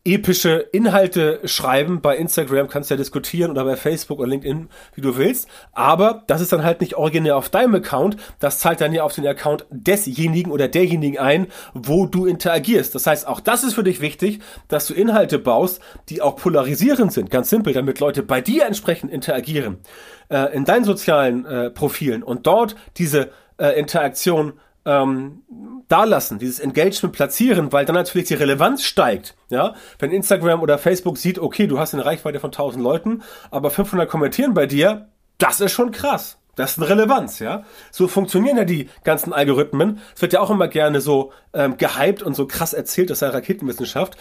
epische 0.03 0.67
Inhalte 0.71 1.41
schreiben. 1.45 2.01
Bei 2.01 2.17
Instagram 2.17 2.67
kannst 2.67 2.89
du 2.89 2.95
ja 2.95 2.97
diskutieren 2.97 3.51
oder 3.51 3.63
bei 3.63 3.75
Facebook 3.75 4.19
oder 4.19 4.29
LinkedIn, 4.29 4.67
wie 4.95 5.01
du 5.01 5.17
willst. 5.17 5.47
Aber 5.73 6.23
das 6.27 6.41
ist 6.41 6.51
dann 6.51 6.63
halt 6.63 6.81
nicht 6.81 6.95
originär 6.95 7.37
auf 7.37 7.49
deinem 7.49 7.75
Account. 7.75 8.17
Das 8.39 8.59
zahlt 8.59 8.81
dann 8.81 8.93
ja 8.93 9.03
auf 9.03 9.13
den 9.13 9.27
Account 9.27 9.65
desjenigen 9.69 10.51
oder 10.51 10.67
derjenigen 10.67 11.19
ein, 11.19 11.47
wo 11.73 12.07
du 12.07 12.25
interagierst. 12.25 12.95
Das 12.95 13.05
heißt, 13.05 13.27
auch 13.27 13.39
das 13.39 13.63
ist 13.63 13.75
für 13.75 13.83
dich 13.83 14.01
wichtig, 14.01 14.39
dass 14.67 14.87
du 14.87 14.93
Inhalte 14.93 15.37
baust, 15.37 15.81
die 16.09 16.21
auch 16.21 16.35
polarisierend 16.35 17.13
sind. 17.13 17.29
Ganz 17.29 17.49
simpel, 17.49 17.73
damit 17.73 17.99
Leute 17.99 18.23
bei 18.23 18.41
dir 18.41 18.65
entsprechend 18.65 19.11
interagieren. 19.11 19.77
Äh, 20.29 20.55
in 20.55 20.65
deinen 20.65 20.85
sozialen 20.85 21.45
äh, 21.45 21.69
Profilen 21.69 22.23
und 22.23 22.47
dort 22.47 22.75
diese 22.97 23.31
äh, 23.57 23.79
Interaktion 23.79 24.53
ähm, 24.85 25.43
dalassen, 25.87 26.39
dieses 26.39 26.59
Engagement 26.59 27.15
platzieren, 27.15 27.71
weil 27.71 27.85
dann 27.85 27.95
natürlich 27.95 28.27
die 28.27 28.35
Relevanz 28.35 28.83
steigt. 28.83 29.35
Ja, 29.49 29.75
wenn 29.99 30.11
Instagram 30.11 30.61
oder 30.61 30.77
Facebook 30.77 31.17
sieht, 31.17 31.39
okay, 31.39 31.67
du 31.67 31.79
hast 31.79 31.93
eine 31.93 32.05
Reichweite 32.05 32.39
von 32.39 32.49
1000 32.49 32.83
Leuten, 32.83 33.23
aber 33.51 33.69
500 33.69 34.09
kommentieren 34.09 34.53
bei 34.53 34.65
dir, 34.65 35.09
das 35.37 35.59
ist 35.59 35.71
schon 35.71 35.91
krass. 35.91 36.37
Das 36.55 36.71
ist 36.71 36.77
eine 36.79 36.89
Relevanz, 36.89 37.39
ja. 37.39 37.63
So 37.91 38.07
funktionieren 38.07 38.57
ja 38.57 38.65
die 38.65 38.89
ganzen 39.03 39.31
Algorithmen. 39.31 39.99
Es 40.15 40.21
wird 40.21 40.33
ja 40.33 40.41
auch 40.41 40.49
immer 40.49 40.67
gerne 40.67 40.99
so 40.99 41.31
ähm, 41.53 41.77
gehypt 41.77 42.21
und 42.23 42.35
so 42.35 42.45
krass 42.45 42.73
erzählt, 42.73 43.09
das 43.09 43.19
sei 43.19 43.29
Raketenwissenschaft. 43.29 44.17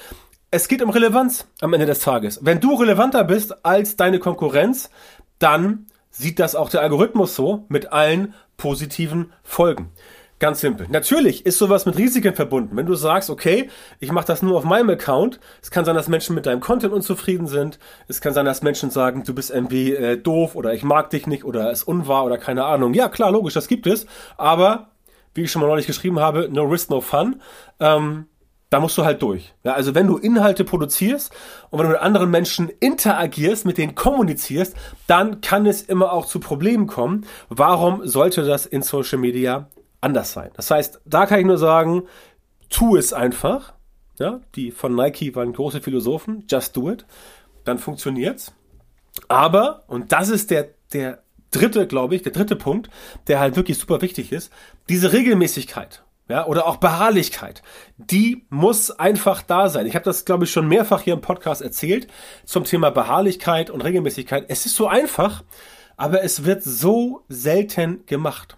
Es 0.52 0.68
geht 0.68 0.82
um 0.82 0.90
Relevanz 0.90 1.46
am 1.60 1.72
Ende 1.72 1.86
des 1.86 2.00
Tages. 2.00 2.40
Wenn 2.42 2.60
du 2.60 2.74
relevanter 2.74 3.24
bist 3.24 3.64
als 3.64 3.96
deine 3.96 4.18
Konkurrenz, 4.18 4.90
dann 5.38 5.86
sieht 6.10 6.38
das 6.38 6.54
auch 6.54 6.70
der 6.70 6.82
Algorithmus 6.82 7.34
so 7.34 7.66
mit 7.68 7.92
allen 7.92 8.34
positiven 8.56 9.32
Folgen. 9.42 9.90
Ganz 10.40 10.62
simpel. 10.62 10.86
Natürlich 10.88 11.44
ist 11.44 11.58
sowas 11.58 11.84
mit 11.84 11.98
Risiken 11.98 12.34
verbunden. 12.34 12.74
Wenn 12.74 12.86
du 12.86 12.94
sagst, 12.94 13.28
okay, 13.28 13.68
ich 13.98 14.10
mache 14.10 14.26
das 14.26 14.40
nur 14.40 14.56
auf 14.56 14.64
meinem 14.64 14.88
Account, 14.88 15.38
es 15.60 15.70
kann 15.70 15.84
sein, 15.84 15.94
dass 15.94 16.08
Menschen 16.08 16.34
mit 16.34 16.46
deinem 16.46 16.60
Content 16.60 16.94
unzufrieden 16.94 17.46
sind. 17.46 17.78
Es 18.08 18.22
kann 18.22 18.32
sein, 18.32 18.46
dass 18.46 18.62
Menschen 18.62 18.88
sagen, 18.88 19.22
du 19.22 19.34
bist 19.34 19.50
irgendwie 19.50 19.92
äh, 19.92 20.16
doof 20.16 20.54
oder 20.54 20.72
ich 20.72 20.82
mag 20.82 21.10
dich 21.10 21.26
nicht 21.26 21.44
oder 21.44 21.70
es 21.70 21.84
unwahr 21.84 22.24
oder 22.24 22.38
keine 22.38 22.64
Ahnung. 22.64 22.94
Ja, 22.94 23.10
klar, 23.10 23.30
logisch, 23.30 23.52
das 23.52 23.68
gibt 23.68 23.86
es. 23.86 24.06
Aber, 24.38 24.92
wie 25.34 25.42
ich 25.42 25.52
schon 25.52 25.60
mal 25.60 25.68
neulich 25.68 25.86
geschrieben 25.86 26.20
habe, 26.20 26.48
no 26.50 26.64
risk, 26.64 26.88
no 26.88 27.02
fun. 27.02 27.42
Ähm, 27.78 28.24
da 28.70 28.80
musst 28.80 28.96
du 28.96 29.04
halt 29.04 29.20
durch. 29.20 29.52
Ja, 29.62 29.74
also 29.74 29.94
wenn 29.94 30.06
du 30.06 30.16
Inhalte 30.16 30.64
produzierst 30.64 31.34
und 31.68 31.80
wenn 31.80 31.86
du 31.86 31.92
mit 31.92 32.00
anderen 32.00 32.30
Menschen 32.30 32.70
interagierst, 32.80 33.66
mit 33.66 33.76
denen 33.76 33.94
kommunizierst, 33.94 34.74
dann 35.06 35.42
kann 35.42 35.66
es 35.66 35.82
immer 35.82 36.14
auch 36.14 36.24
zu 36.24 36.40
Problemen 36.40 36.86
kommen. 36.86 37.26
Warum 37.50 38.06
sollte 38.06 38.42
das 38.42 38.64
in 38.64 38.80
Social 38.80 39.18
Media 39.18 39.68
anders 40.00 40.32
sein. 40.32 40.50
Das 40.54 40.70
heißt, 40.70 41.00
da 41.04 41.26
kann 41.26 41.40
ich 41.40 41.46
nur 41.46 41.58
sagen, 41.58 42.04
tu 42.68 42.96
es 42.96 43.12
einfach. 43.12 43.74
Ja, 44.18 44.40
die 44.54 44.70
von 44.70 44.94
Nike 44.94 45.34
waren 45.34 45.52
große 45.52 45.80
Philosophen, 45.80 46.44
just 46.48 46.76
do 46.76 46.90
it. 46.90 47.06
Dann 47.64 47.78
funktioniert's. 47.78 48.52
Aber, 49.28 49.84
und 49.86 50.12
das 50.12 50.28
ist 50.28 50.50
der, 50.50 50.68
der 50.92 51.22
dritte, 51.50 51.86
glaube 51.86 52.14
ich, 52.14 52.22
der 52.22 52.32
dritte 52.32 52.56
Punkt, 52.56 52.90
der 53.28 53.40
halt 53.40 53.56
wirklich 53.56 53.78
super 53.78 54.02
wichtig 54.02 54.30
ist, 54.32 54.52
diese 54.88 55.12
Regelmäßigkeit. 55.12 56.04
Ja, 56.28 56.46
oder 56.46 56.68
auch 56.68 56.76
Beharrlichkeit, 56.76 57.60
die 57.96 58.46
muss 58.50 58.92
einfach 58.92 59.42
da 59.42 59.68
sein. 59.68 59.86
Ich 59.86 59.96
habe 59.96 60.04
das, 60.04 60.24
glaube 60.24 60.44
ich, 60.44 60.52
schon 60.52 60.68
mehrfach 60.68 61.00
hier 61.00 61.14
im 61.14 61.20
Podcast 61.20 61.60
erzählt 61.60 62.06
zum 62.44 62.62
Thema 62.62 62.90
Beharrlichkeit 62.90 63.68
und 63.68 63.80
Regelmäßigkeit. 63.80 64.44
Es 64.46 64.64
ist 64.64 64.76
so 64.76 64.86
einfach, 64.86 65.42
aber 65.96 66.22
es 66.22 66.44
wird 66.44 66.62
so 66.62 67.24
selten 67.28 68.06
gemacht 68.06 68.56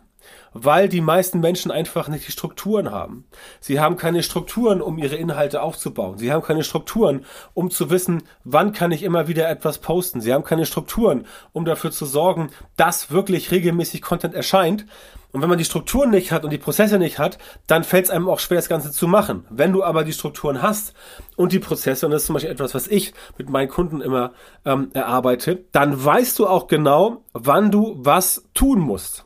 weil 0.54 0.88
die 0.88 1.00
meisten 1.00 1.40
Menschen 1.40 1.70
einfach 1.70 2.08
nicht 2.08 2.26
die 2.26 2.32
Strukturen 2.32 2.90
haben. 2.90 3.24
Sie 3.60 3.80
haben 3.80 3.96
keine 3.96 4.22
Strukturen, 4.22 4.80
um 4.80 4.98
ihre 4.98 5.16
Inhalte 5.16 5.62
aufzubauen. 5.62 6.18
Sie 6.18 6.32
haben 6.32 6.42
keine 6.42 6.64
Strukturen, 6.64 7.24
um 7.54 7.70
zu 7.70 7.90
wissen, 7.90 8.22
wann 8.44 8.72
kann 8.72 8.92
ich 8.92 9.02
immer 9.02 9.28
wieder 9.28 9.48
etwas 9.48 9.78
posten. 9.78 10.20
Sie 10.20 10.32
haben 10.32 10.44
keine 10.44 10.66
Strukturen, 10.66 11.26
um 11.52 11.64
dafür 11.64 11.90
zu 11.90 12.06
sorgen, 12.06 12.50
dass 12.76 13.10
wirklich 13.10 13.50
regelmäßig 13.50 14.02
Content 14.02 14.34
erscheint. 14.34 14.86
Und 15.32 15.40
wenn 15.40 15.48
man 15.48 15.58
die 15.58 15.64
Strukturen 15.64 16.10
nicht 16.10 16.30
hat 16.30 16.44
und 16.44 16.50
die 16.50 16.58
Prozesse 16.58 16.98
nicht 16.98 17.18
hat, 17.18 17.38
dann 17.66 17.84
fällt 17.84 18.04
es 18.04 18.10
einem 18.10 18.28
auch 18.28 18.38
schwer, 18.38 18.58
das 18.58 18.68
Ganze 18.68 18.92
zu 18.92 19.08
machen. 19.08 19.46
Wenn 19.48 19.72
du 19.72 19.82
aber 19.82 20.04
die 20.04 20.12
Strukturen 20.12 20.60
hast 20.60 20.92
und 21.36 21.52
die 21.52 21.58
Prozesse, 21.58 22.04
und 22.04 22.12
das 22.12 22.22
ist 22.22 22.26
zum 22.26 22.34
Beispiel 22.34 22.50
etwas, 22.52 22.74
was 22.74 22.86
ich 22.86 23.14
mit 23.38 23.48
meinen 23.48 23.68
Kunden 23.68 24.02
immer 24.02 24.32
ähm, 24.66 24.90
erarbeite, 24.92 25.64
dann 25.72 26.04
weißt 26.04 26.38
du 26.38 26.46
auch 26.46 26.66
genau, 26.66 27.24
wann 27.32 27.70
du 27.70 27.94
was 27.96 28.44
tun 28.52 28.80
musst. 28.80 29.24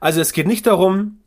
Also 0.00 0.20
es 0.20 0.32
geht 0.32 0.46
nicht 0.46 0.66
darum, 0.66 1.18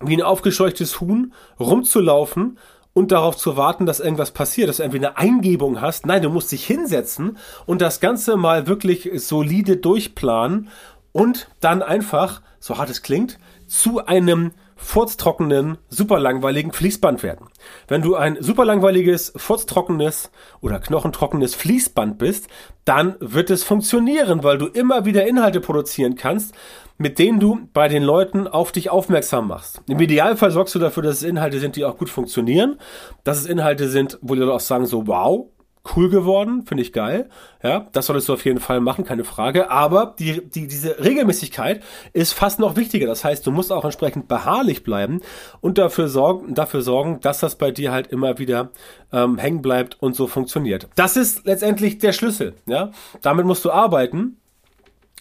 wie 0.00 0.16
ein 0.16 0.22
aufgescheuchtes 0.22 1.00
Huhn 1.00 1.32
rumzulaufen 1.58 2.58
und 2.92 3.12
darauf 3.12 3.36
zu 3.36 3.56
warten, 3.56 3.86
dass 3.86 4.00
irgendwas 4.00 4.30
passiert, 4.30 4.68
dass 4.68 4.76
du 4.76 4.82
irgendwie 4.82 5.04
eine 5.04 5.16
Eingebung 5.16 5.80
hast. 5.80 6.06
Nein, 6.06 6.22
du 6.22 6.30
musst 6.30 6.52
dich 6.52 6.66
hinsetzen 6.66 7.38
und 7.66 7.80
das 7.80 8.00
Ganze 8.00 8.36
mal 8.36 8.66
wirklich 8.66 9.10
solide 9.14 9.76
durchplanen 9.76 10.68
und 11.12 11.48
dann 11.60 11.82
einfach, 11.82 12.42
so 12.60 12.76
hart 12.76 12.90
es 12.90 13.02
klingt, 13.02 13.38
zu 13.66 14.04
einem 14.06 14.52
furztrockenen, 14.78 15.76
super 15.88 16.18
langweiligen 16.18 16.72
Fließband 16.72 17.22
werden. 17.22 17.48
Wenn 17.88 18.00
du 18.00 18.14
ein 18.14 18.38
super 18.40 18.64
langweiliges, 18.64 19.32
furztrockenes 19.36 20.30
oder 20.60 20.78
knochentrockenes 20.78 21.54
Fließband 21.56 22.16
bist, 22.16 22.48
dann 22.84 23.16
wird 23.20 23.50
es 23.50 23.64
funktionieren, 23.64 24.44
weil 24.44 24.56
du 24.56 24.66
immer 24.66 25.04
wieder 25.04 25.26
Inhalte 25.26 25.60
produzieren 25.60 26.14
kannst, 26.14 26.54
mit 26.96 27.18
denen 27.18 27.40
du 27.40 27.68
bei 27.72 27.88
den 27.88 28.02
Leuten 28.02 28.46
auf 28.46 28.72
dich 28.72 28.88
aufmerksam 28.88 29.48
machst. 29.48 29.82
Im 29.88 30.00
Idealfall 30.00 30.52
sorgst 30.52 30.74
du 30.74 30.78
dafür, 30.78 31.02
dass 31.02 31.16
es 31.16 31.22
Inhalte 31.22 31.58
sind, 31.58 31.76
die 31.76 31.84
auch 31.84 31.98
gut 31.98 32.08
funktionieren, 32.08 32.78
dass 33.24 33.38
es 33.38 33.46
Inhalte 33.46 33.88
sind, 33.88 34.18
wo 34.22 34.34
die 34.34 34.40
Leute 34.40 34.54
auch 34.54 34.60
sagen 34.60 34.86
so, 34.86 35.06
wow, 35.06 35.48
cool 35.96 36.08
geworden, 36.08 36.64
finde 36.66 36.82
ich 36.82 36.92
geil. 36.92 37.28
Ja, 37.62 37.88
das 37.92 38.06
solltest 38.06 38.28
du 38.28 38.34
auf 38.34 38.44
jeden 38.44 38.60
Fall 38.60 38.80
machen, 38.80 39.04
keine 39.04 39.24
Frage. 39.24 39.70
Aber 39.70 40.14
die, 40.18 40.48
die, 40.48 40.66
diese 40.68 41.02
Regelmäßigkeit 41.02 41.82
ist 42.12 42.32
fast 42.32 42.58
noch 42.58 42.76
wichtiger. 42.76 43.06
Das 43.06 43.24
heißt, 43.24 43.46
du 43.46 43.50
musst 43.50 43.72
auch 43.72 43.84
entsprechend 43.84 44.28
beharrlich 44.28 44.84
bleiben 44.84 45.20
und 45.60 45.78
dafür 45.78 46.08
sorgen, 46.08 46.54
dafür 46.54 46.82
sorgen, 46.82 47.20
dass 47.20 47.40
das 47.40 47.56
bei 47.56 47.70
dir 47.70 47.92
halt 47.92 48.08
immer 48.08 48.38
wieder 48.38 48.70
ähm, 49.12 49.38
hängen 49.38 49.62
bleibt 49.62 49.96
und 50.00 50.14
so 50.14 50.26
funktioniert. 50.26 50.88
Das 50.94 51.16
ist 51.16 51.46
letztendlich 51.46 51.98
der 51.98 52.12
Schlüssel. 52.12 52.54
Ja, 52.66 52.90
damit 53.22 53.46
musst 53.46 53.64
du 53.64 53.70
arbeiten. 53.70 54.36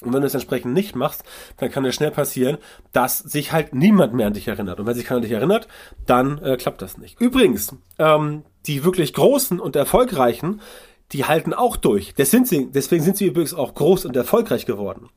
Und 0.01 0.13
wenn 0.13 0.21
du 0.21 0.27
es 0.27 0.35
entsprechend 0.35 0.73
nicht 0.73 0.95
machst, 0.95 1.23
dann 1.57 1.71
kann 1.71 1.83
es 1.85 1.95
schnell 1.95 2.11
passieren, 2.11 2.59
dass 2.91 3.17
sich 3.17 3.51
halt 3.51 3.73
niemand 3.73 4.13
mehr 4.13 4.27
an 4.27 4.33
dich 4.33 4.47
erinnert. 4.47 4.79
Und 4.79 4.85
wenn 4.85 4.93
sich 4.93 5.05
keiner 5.05 5.17
an 5.17 5.23
dich 5.23 5.31
erinnert, 5.31 5.67
dann 6.05 6.37
äh, 6.43 6.55
klappt 6.55 6.83
das 6.83 6.99
nicht. 6.99 7.19
Übrigens, 7.19 7.75
ähm, 7.97 8.43
die 8.67 8.83
wirklich 8.83 9.13
großen 9.13 9.59
und 9.59 9.75
erfolgreichen, 9.75 10.61
die 11.13 11.25
halten 11.25 11.53
auch 11.53 11.77
durch. 11.77 12.13
Sind 12.17 12.47
sie, 12.47 12.69
deswegen 12.69 13.03
sind 13.03 13.17
sie 13.17 13.27
übrigens 13.27 13.53
auch 13.53 13.73
groß 13.73 14.05
und 14.05 14.15
erfolgreich 14.15 14.65
geworden. 14.65 15.09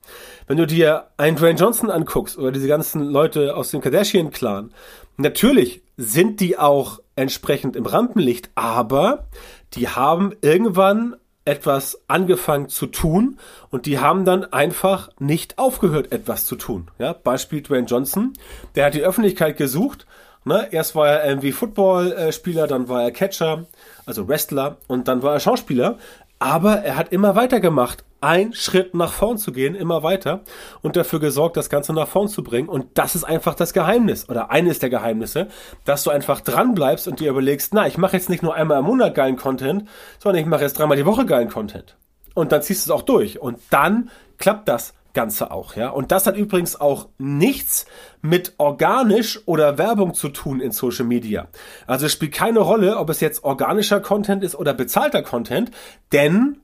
Wenn 0.46 0.56
du 0.56 0.66
dir 0.66 1.08
einen 1.16 1.36
Dwayne 1.36 1.58
Johnson 1.58 1.90
anguckst 1.90 2.38
oder 2.38 2.52
diese 2.52 2.68
ganzen 2.68 3.02
Leute 3.02 3.56
aus 3.56 3.70
dem 3.70 3.80
Kardashian-Clan, 3.80 4.72
natürlich 5.16 5.82
sind 5.96 6.40
die 6.40 6.58
auch 6.58 7.00
entsprechend 7.16 7.76
im 7.76 7.86
Rampenlicht, 7.86 8.50
aber 8.54 9.26
die 9.74 9.88
haben 9.88 10.32
irgendwann 10.40 11.16
etwas 11.44 12.00
angefangen 12.06 12.68
zu 12.68 12.86
tun 12.86 13.38
und 13.70 13.86
die 13.86 13.98
haben 13.98 14.24
dann 14.24 14.44
einfach 14.44 15.10
nicht 15.18 15.58
aufgehört, 15.58 16.12
etwas 16.12 16.44
zu 16.44 16.54
tun. 16.54 16.88
Ja, 16.98 17.12
Beispiel 17.12 17.62
Dwayne 17.62 17.86
Johnson, 17.86 18.34
der 18.76 18.86
hat 18.86 18.94
die 18.94 19.02
Öffentlichkeit 19.02 19.56
gesucht 19.56 20.06
Ne? 20.44 20.68
Erst 20.70 20.94
war 20.94 21.08
er 21.08 21.28
irgendwie 21.28 21.52
Footballspieler, 21.52 22.66
dann 22.66 22.88
war 22.88 23.02
er 23.02 23.10
Catcher, 23.10 23.66
also 24.06 24.28
Wrestler 24.28 24.78
und 24.86 25.08
dann 25.08 25.22
war 25.22 25.34
er 25.34 25.40
Schauspieler. 25.40 25.98
Aber 26.38 26.76
er 26.76 26.96
hat 26.96 27.12
immer 27.12 27.36
weiter 27.36 27.60
gemacht, 27.60 28.02
einen 28.22 28.54
Schritt 28.54 28.94
nach 28.94 29.12
vorn 29.12 29.36
zu 29.36 29.52
gehen, 29.52 29.74
immer 29.74 30.02
weiter 30.02 30.40
und 30.80 30.96
dafür 30.96 31.20
gesorgt, 31.20 31.56
das 31.56 31.68
Ganze 31.68 31.92
nach 31.92 32.08
vorn 32.08 32.28
zu 32.28 32.42
bringen. 32.42 32.68
Und 32.68 32.86
das 32.94 33.14
ist 33.14 33.24
einfach 33.24 33.54
das 33.54 33.74
Geheimnis 33.74 34.28
oder 34.28 34.50
eines 34.50 34.78
der 34.78 34.88
Geheimnisse, 34.88 35.48
dass 35.84 36.02
du 36.02 36.10
einfach 36.10 36.40
dran 36.40 36.74
bleibst 36.74 37.08
und 37.08 37.20
dir 37.20 37.30
überlegst, 37.30 37.74
na, 37.74 37.86
ich 37.86 37.98
mache 37.98 38.16
jetzt 38.16 38.30
nicht 38.30 38.42
nur 38.42 38.54
einmal 38.54 38.78
im 38.78 38.86
Monat 38.86 39.14
geilen 39.14 39.36
Content, 39.36 39.86
sondern 40.18 40.42
ich 40.42 40.48
mache 40.48 40.62
jetzt 40.62 40.78
dreimal 40.78 40.96
die 40.96 41.06
Woche 41.06 41.26
geilen 41.26 41.50
Content. 41.50 41.96
Und 42.34 42.52
dann 42.52 42.62
ziehst 42.62 42.86
du 42.86 42.90
es 42.90 42.96
auch 42.96 43.02
durch. 43.02 43.40
Und 43.40 43.58
dann 43.68 44.10
klappt 44.38 44.68
das 44.68 44.94
Ganze 45.12 45.50
auch, 45.50 45.76
ja. 45.76 45.90
Und 45.90 46.12
das 46.12 46.26
hat 46.26 46.36
übrigens 46.36 46.80
auch 46.80 47.08
nichts 47.18 47.86
mit 48.22 48.54
organisch 48.58 49.40
oder 49.46 49.78
Werbung 49.78 50.14
zu 50.14 50.28
tun 50.28 50.60
in 50.60 50.72
Social 50.72 51.04
Media. 51.04 51.48
Also 51.86 52.06
es 52.06 52.12
spielt 52.12 52.32
keine 52.32 52.60
Rolle, 52.60 52.96
ob 52.96 53.10
es 53.10 53.20
jetzt 53.20 53.44
organischer 53.44 54.00
Content 54.00 54.44
ist 54.44 54.54
oder 54.54 54.74
bezahlter 54.74 55.22
Content, 55.22 55.70
denn 56.12 56.58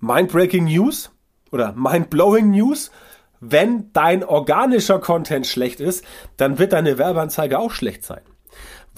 Mindbreaking 0.00 0.64
News 0.64 1.10
oder 1.50 1.72
Mindblowing 1.72 2.50
News, 2.50 2.90
wenn 3.40 3.92
dein 3.92 4.24
organischer 4.24 4.98
Content 4.98 5.46
schlecht 5.46 5.80
ist, 5.80 6.04
dann 6.36 6.58
wird 6.58 6.72
deine 6.72 6.98
Werbeanzeige 6.98 7.58
auch 7.58 7.70
schlecht 7.70 8.04
sein 8.04 8.22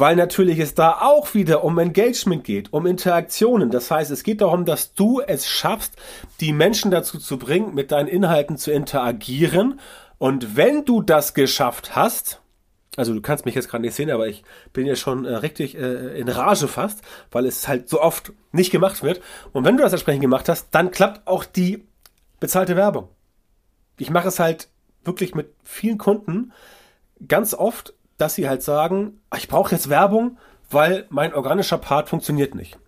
weil 0.00 0.16
natürlich 0.16 0.58
es 0.58 0.74
da 0.74 1.00
auch 1.00 1.34
wieder 1.34 1.62
um 1.62 1.78
Engagement 1.78 2.42
geht, 2.42 2.72
um 2.72 2.86
Interaktionen. 2.86 3.70
Das 3.70 3.90
heißt, 3.90 4.10
es 4.10 4.22
geht 4.22 4.40
darum, 4.40 4.64
dass 4.64 4.94
du 4.94 5.20
es 5.20 5.46
schaffst, 5.46 5.94
die 6.40 6.52
Menschen 6.52 6.90
dazu 6.90 7.18
zu 7.18 7.38
bringen, 7.38 7.74
mit 7.74 7.92
deinen 7.92 8.08
Inhalten 8.08 8.56
zu 8.56 8.72
interagieren. 8.72 9.78
Und 10.18 10.56
wenn 10.56 10.84
du 10.84 11.02
das 11.02 11.34
geschafft 11.34 11.94
hast, 11.94 12.40
also 12.96 13.14
du 13.14 13.20
kannst 13.20 13.44
mich 13.44 13.54
jetzt 13.54 13.68
gerade 13.68 13.82
nicht 13.82 13.94
sehen, 13.94 14.10
aber 14.10 14.26
ich 14.26 14.42
bin 14.72 14.86
ja 14.86 14.96
schon 14.96 15.24
äh, 15.24 15.36
richtig 15.36 15.76
äh, 15.76 16.18
in 16.18 16.28
Rage 16.28 16.66
fast, 16.66 17.02
weil 17.30 17.46
es 17.46 17.68
halt 17.68 17.88
so 17.88 18.00
oft 18.00 18.32
nicht 18.52 18.72
gemacht 18.72 19.02
wird. 19.02 19.20
Und 19.52 19.64
wenn 19.64 19.76
du 19.76 19.82
das 19.82 19.92
entsprechend 19.92 20.22
gemacht 20.22 20.48
hast, 20.48 20.70
dann 20.70 20.90
klappt 20.90 21.26
auch 21.28 21.44
die 21.44 21.86
bezahlte 22.40 22.74
Werbung. 22.74 23.08
Ich 23.98 24.10
mache 24.10 24.28
es 24.28 24.40
halt 24.40 24.68
wirklich 25.04 25.34
mit 25.34 25.54
vielen 25.62 25.98
Kunden 25.98 26.52
ganz 27.26 27.54
oft, 27.54 27.94
dass 28.20 28.34
sie 28.34 28.48
halt 28.48 28.62
sagen, 28.62 29.20
ich 29.36 29.48
brauche 29.48 29.72
jetzt 29.72 29.88
Werbung, 29.88 30.38
weil 30.70 31.06
mein 31.10 31.34
organischer 31.34 31.78
Part 31.78 32.08
funktioniert 32.08 32.54
nicht. 32.54 32.78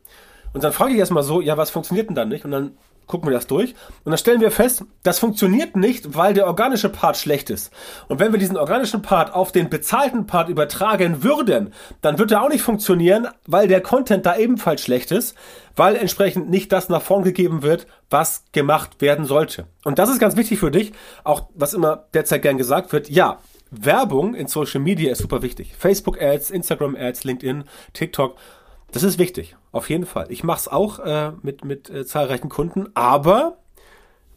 Und 0.53 0.65
dann 0.65 0.73
frage 0.73 0.93
ich 0.93 0.99
erstmal 0.99 1.23
so, 1.23 1.41
ja, 1.41 1.57
was 1.57 1.71
funktioniert 1.71 2.09
denn 2.09 2.15
dann 2.15 2.29
nicht? 2.29 2.45
Und 2.45 2.51
dann 2.51 2.77
gucken 3.07 3.29
wir 3.29 3.35
das 3.35 3.47
durch 3.47 3.75
und 4.05 4.11
dann 4.11 4.19
stellen 4.19 4.41
wir 4.41 4.51
fest, 4.51 4.85
das 5.03 5.19
funktioniert 5.19 5.77
nicht, 5.77 6.17
weil 6.17 6.35
der 6.35 6.47
organische 6.47 6.89
Part 6.89 7.17
schlecht 7.17 7.51
ist. 7.51 7.73
Und 8.09 8.21
wenn 8.21 8.33
wir 8.33 8.39
diesen 8.39 8.57
organischen 8.57 9.03
Part 9.03 9.35
auf 9.35 9.53
den 9.53 9.69
bezahlten 9.69 10.27
Part 10.27 10.49
übertragen 10.49 11.23
würden, 11.23 11.75
dann 12.01 12.19
wird 12.19 12.31
er 12.31 12.43
auch 12.43 12.49
nicht 12.49 12.63
funktionieren, 12.63 13.29
weil 13.47 13.69
der 13.69 13.83
Content 13.83 14.25
da 14.25 14.37
ebenfalls 14.37 14.83
schlecht 14.83 15.11
ist, 15.11 15.37
weil 15.77 15.97
entsprechend 15.97 16.49
nicht 16.49 16.73
das 16.73 16.89
nach 16.89 17.03
vorn 17.03 17.23
gegeben 17.23 17.63
wird, 17.63 17.87
was 18.09 18.45
gemacht 18.53 19.01
werden 19.01 19.25
sollte. 19.25 19.67
Und 19.85 19.99
das 19.99 20.09
ist 20.09 20.19
ganz 20.19 20.37
wichtig 20.37 20.59
für 20.59 20.71
dich, 20.71 20.93
auch 21.25 21.49
was 21.55 21.75
immer 21.75 22.05
derzeit 22.15 22.43
gern 22.43 22.57
gesagt 22.57 22.93
wird. 22.93 23.11
Ja, 23.11 23.41
Werbung 23.73 24.35
in 24.35 24.47
Social 24.47 24.81
Media 24.81 25.11
ist 25.11 25.19
super 25.19 25.43
wichtig. 25.43 25.75
Facebook 25.77 26.21
Ads, 26.21 26.51
Instagram 26.51 26.95
Ads, 26.95 27.25
LinkedIn, 27.25 27.65
TikTok. 27.95 28.37
Das 28.93 29.03
ist 29.03 29.19
wichtig, 29.19 29.57
auf 29.73 29.89
jeden 29.89 30.05
Fall. 30.05 30.27
Ich 30.29 30.45
mache 30.45 30.61
es 30.61 30.69
auch 30.69 30.99
äh, 30.99 31.33
mit, 31.43 31.65
mit 31.65 31.89
äh, 31.89 32.05
zahlreichen 32.05 32.51
Kunden, 32.51 32.89
aber 32.95 33.57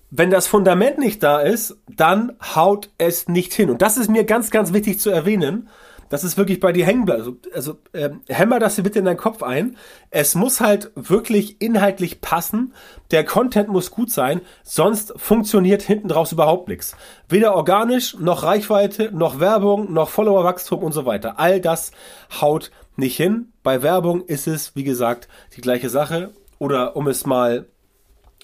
wenn 0.10 0.30
das 0.32 0.48
Fundament 0.48 0.98
nicht 0.98 1.21
da 1.21 1.41
ist, 1.41 1.78
dann 1.93 2.34
haut 2.56 2.89
es 2.98 3.28
nicht 3.28 3.54
hin. 3.54 3.69
Und 3.69 3.82
das 3.82 3.98
ist 3.98 4.10
mir 4.10 4.24
ganz, 4.24 4.50
ganz 4.50 4.71
wichtig 4.71 5.00
zu 5.00 5.10
erwähnen, 5.10 5.67
dass 6.09 6.23
es 6.23 6.37
wirklich 6.37 6.59
bei 6.59 6.71
dir 6.71 6.85
hängen 6.85 7.05
bleibt. 7.05 7.19
Also, 7.19 7.37
also 7.53 7.77
ähm, 7.93 8.21
hämmer 8.27 8.59
das 8.59 8.81
bitte 8.81 8.99
in 8.99 9.05
deinen 9.05 9.17
Kopf 9.17 9.43
ein. 9.43 9.77
Es 10.09 10.35
muss 10.35 10.61
halt 10.61 10.91
wirklich 10.95 11.61
inhaltlich 11.61 12.21
passen. 12.21 12.73
Der 13.11 13.23
Content 13.23 13.69
muss 13.69 13.91
gut 13.91 14.11
sein, 14.11 14.41
sonst 14.63 15.13
funktioniert 15.17 15.81
hinten 15.81 16.07
draus 16.07 16.31
überhaupt 16.31 16.67
nichts. 16.67 16.95
Weder 17.29 17.55
organisch, 17.55 18.17
noch 18.19 18.43
Reichweite, 18.43 19.11
noch 19.11 19.39
Werbung, 19.39 19.91
noch 19.91 20.09
Followerwachstum 20.09 20.83
und 20.83 20.91
so 20.91 21.05
weiter. 21.05 21.39
All 21.39 21.59
das 21.59 21.91
haut 22.41 22.71
nicht 22.95 23.17
hin. 23.17 23.51
Bei 23.63 23.81
Werbung 23.81 24.25
ist 24.25 24.47
es, 24.47 24.75
wie 24.75 24.83
gesagt, 24.83 25.27
die 25.55 25.61
gleiche 25.61 25.89
Sache. 25.89 26.31
Oder 26.57 26.95
um 26.95 27.07
es 27.07 27.25
mal 27.25 27.67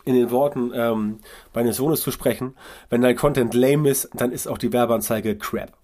in 0.04 0.15
den 0.15 0.32
Worten 0.32 0.71
ähm, 0.74 1.19
meines 1.54 1.78
Sohnes 1.78 2.02
zu 2.02 2.12
sprechen, 2.12 2.56
wenn 2.89 3.02
dein 3.02 3.15
Content 3.15 3.54
lame 3.54 3.89
ist, 3.89 4.10
dann 4.13 4.32
ist 4.32 4.47
auch 4.47 4.58
die 4.58 4.74
Werbeanzeige 4.74 5.38
crap. 5.38 5.78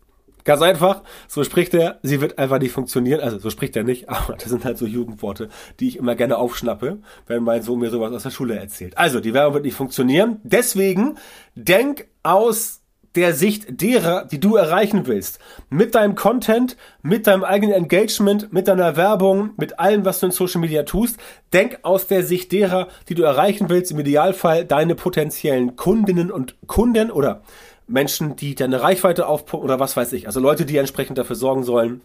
Ganz 0.47 0.61
einfach, 0.61 1.03
so 1.27 1.43
spricht 1.43 1.73
er, 1.73 1.99
sie 2.03 2.21
wird 2.21 2.39
einfach 2.39 2.57
nicht 2.57 2.71
funktionieren. 2.71 3.19
Also 3.19 3.37
so 3.37 3.49
spricht 3.49 3.75
er 3.75 3.83
nicht, 3.83 4.07
aber 4.09 4.37
das 4.37 4.45
sind 4.45 4.63
halt 4.63 4.77
so 4.77 4.85
Jugendworte, 4.85 5.49
die 5.81 5.89
ich 5.89 5.97
immer 5.97 6.15
gerne 6.15 6.37
aufschnappe, 6.37 6.99
wenn 7.27 7.43
mein 7.43 7.63
Sohn 7.63 7.79
mir 7.79 7.89
sowas 7.89 8.13
aus 8.13 8.23
der 8.23 8.29
Schule 8.29 8.57
erzählt. 8.57 8.97
Also, 8.97 9.19
die 9.19 9.33
Werbung 9.33 9.55
wird 9.55 9.65
nicht 9.65 9.75
funktionieren. 9.75 10.39
Deswegen 10.43 11.17
denk 11.55 12.07
aus 12.23 12.81
der 13.15 13.33
Sicht 13.33 13.81
derer, 13.81 14.23
die 14.23 14.39
du 14.39 14.55
erreichen 14.55 15.05
willst. 15.05 15.39
Mit 15.69 15.95
deinem 15.95 16.15
Content, 16.15 16.77
mit 17.01 17.27
deinem 17.27 17.43
eigenen 17.43 17.75
Engagement, 17.75 18.53
mit 18.53 18.69
deiner 18.69 18.95
Werbung, 18.95 19.49
mit 19.57 19.79
allem, 19.79 20.05
was 20.05 20.21
du 20.21 20.27
in 20.27 20.31
Social 20.31 20.61
Media 20.61 20.83
tust. 20.83 21.17
Denk 21.51 21.79
aus 21.81 22.07
der 22.07 22.23
Sicht 22.23 22.53
derer, 22.53 22.87
die 23.09 23.15
du 23.15 23.23
erreichen 23.23 23.67
willst. 23.67 23.91
Im 23.91 23.99
Idealfall 23.99 24.63
deine 24.63 24.95
potenziellen 24.95 25.75
Kundinnen 25.75 26.31
und 26.31 26.55
Kunden 26.67 27.11
oder 27.11 27.41
Menschen, 27.87 28.35
die 28.35 28.55
deine 28.55 28.81
Reichweite 28.81 29.27
aufpumpen 29.27 29.65
oder 29.65 29.79
was 29.79 29.95
weiß 29.95 30.13
ich. 30.13 30.27
Also 30.27 30.39
Leute, 30.39 30.65
die 30.65 30.77
entsprechend 30.77 31.17
dafür 31.17 31.35
sorgen 31.35 31.63
sollen, 31.63 32.01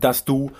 dass 0.00 0.24
du 0.24 0.50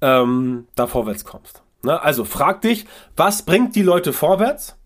ähm, 0.00 0.66
da 0.74 0.86
vorwärts 0.86 1.24
kommst. 1.24 1.62
Ne? 1.82 2.00
Also 2.00 2.24
frag 2.24 2.62
dich, 2.62 2.86
was 3.16 3.42
bringt 3.42 3.76
die 3.76 3.82
Leute 3.82 4.12
vorwärts? 4.12 4.76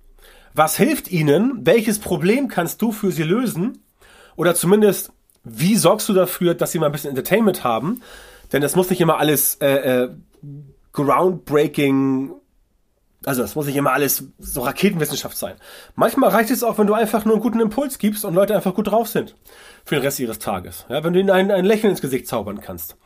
Was 0.54 0.76
hilft 0.76 1.10
ihnen? 1.10 1.60
Welches 1.62 1.98
Problem 1.98 2.48
kannst 2.48 2.82
du 2.82 2.92
für 2.92 3.12
sie 3.12 3.22
lösen? 3.22 3.82
Oder 4.36 4.54
zumindest, 4.54 5.12
wie 5.44 5.76
sorgst 5.76 6.08
du 6.08 6.12
dafür, 6.12 6.54
dass 6.54 6.72
sie 6.72 6.78
mal 6.78 6.86
ein 6.86 6.92
bisschen 6.92 7.10
Entertainment 7.10 7.62
haben? 7.62 8.02
Denn 8.52 8.62
das 8.62 8.76
muss 8.76 8.90
nicht 8.90 9.00
immer 9.00 9.18
alles 9.18 9.56
äh, 9.56 10.04
äh, 10.04 10.10
groundbreaking 10.92 12.32
also 13.26 13.42
das 13.42 13.56
muss 13.56 13.66
nicht 13.66 13.76
immer 13.76 13.92
alles 13.92 14.24
so 14.38 14.62
Raketenwissenschaft 14.62 15.36
sein. 15.36 15.56
Manchmal 15.96 16.30
reicht 16.30 16.50
es 16.50 16.62
auch, 16.62 16.78
wenn 16.78 16.86
du 16.86 16.94
einfach 16.94 17.24
nur 17.24 17.34
einen 17.34 17.42
guten 17.42 17.60
Impuls 17.60 17.98
gibst 17.98 18.24
und 18.24 18.34
Leute 18.34 18.54
einfach 18.54 18.72
gut 18.72 18.86
drauf 18.86 19.08
sind 19.08 19.34
für 19.84 19.96
den 19.96 20.02
Rest 20.02 20.20
ihres 20.20 20.38
Tages. 20.38 20.86
Ja, 20.88 21.02
wenn 21.02 21.12
du 21.12 21.18
ihnen 21.18 21.30
ein, 21.30 21.50
ein 21.50 21.64
Lächeln 21.64 21.90
ins 21.90 22.00
Gesicht 22.00 22.28
zaubern 22.28 22.60
kannst. 22.60 22.96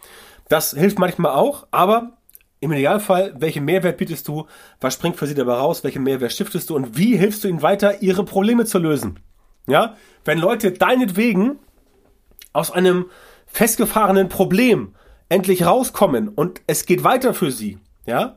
Das 0.49 0.73
hilft 0.73 0.99
manchmal 0.99 1.33
auch, 1.33 1.67
aber 1.71 2.19
im 2.61 2.73
Idealfall, 2.73 3.35
welchen 3.39 3.65
Mehrwert 3.65 3.97
bietest 3.97 4.29
du? 4.29 4.47
Was 4.81 4.93
springt 4.93 5.17
für 5.17 5.27
sie 5.27 5.35
dabei 5.35 5.55
raus? 5.55 5.83
Welchen 5.83 6.03
Mehrwert 6.03 6.33
stiftest 6.33 6.69
du? 6.69 6.77
Und 6.77 6.99
wie 6.99 7.17
hilfst 7.17 7.43
du 7.43 7.49
ihnen 7.49 7.63
weiter, 7.63 8.03
ihre 8.03 8.25
Probleme 8.25 8.67
zu 8.67 8.79
lösen? 8.79 9.21
Ja, 9.67 9.97
wenn 10.27 10.39
Leute 10.39 10.73
deinetwegen 10.73 11.59
aus 12.53 12.71
einem 12.71 13.07
festgefahrenen 13.47 14.29
Problem 14.29 14.95
endlich 15.31 15.65
rauskommen 15.65 16.29
und 16.29 16.61
es 16.67 16.85
geht 16.85 17.05
weiter 17.05 17.33
für 17.33 17.51
sie, 17.51 17.79
ja, 18.05 18.37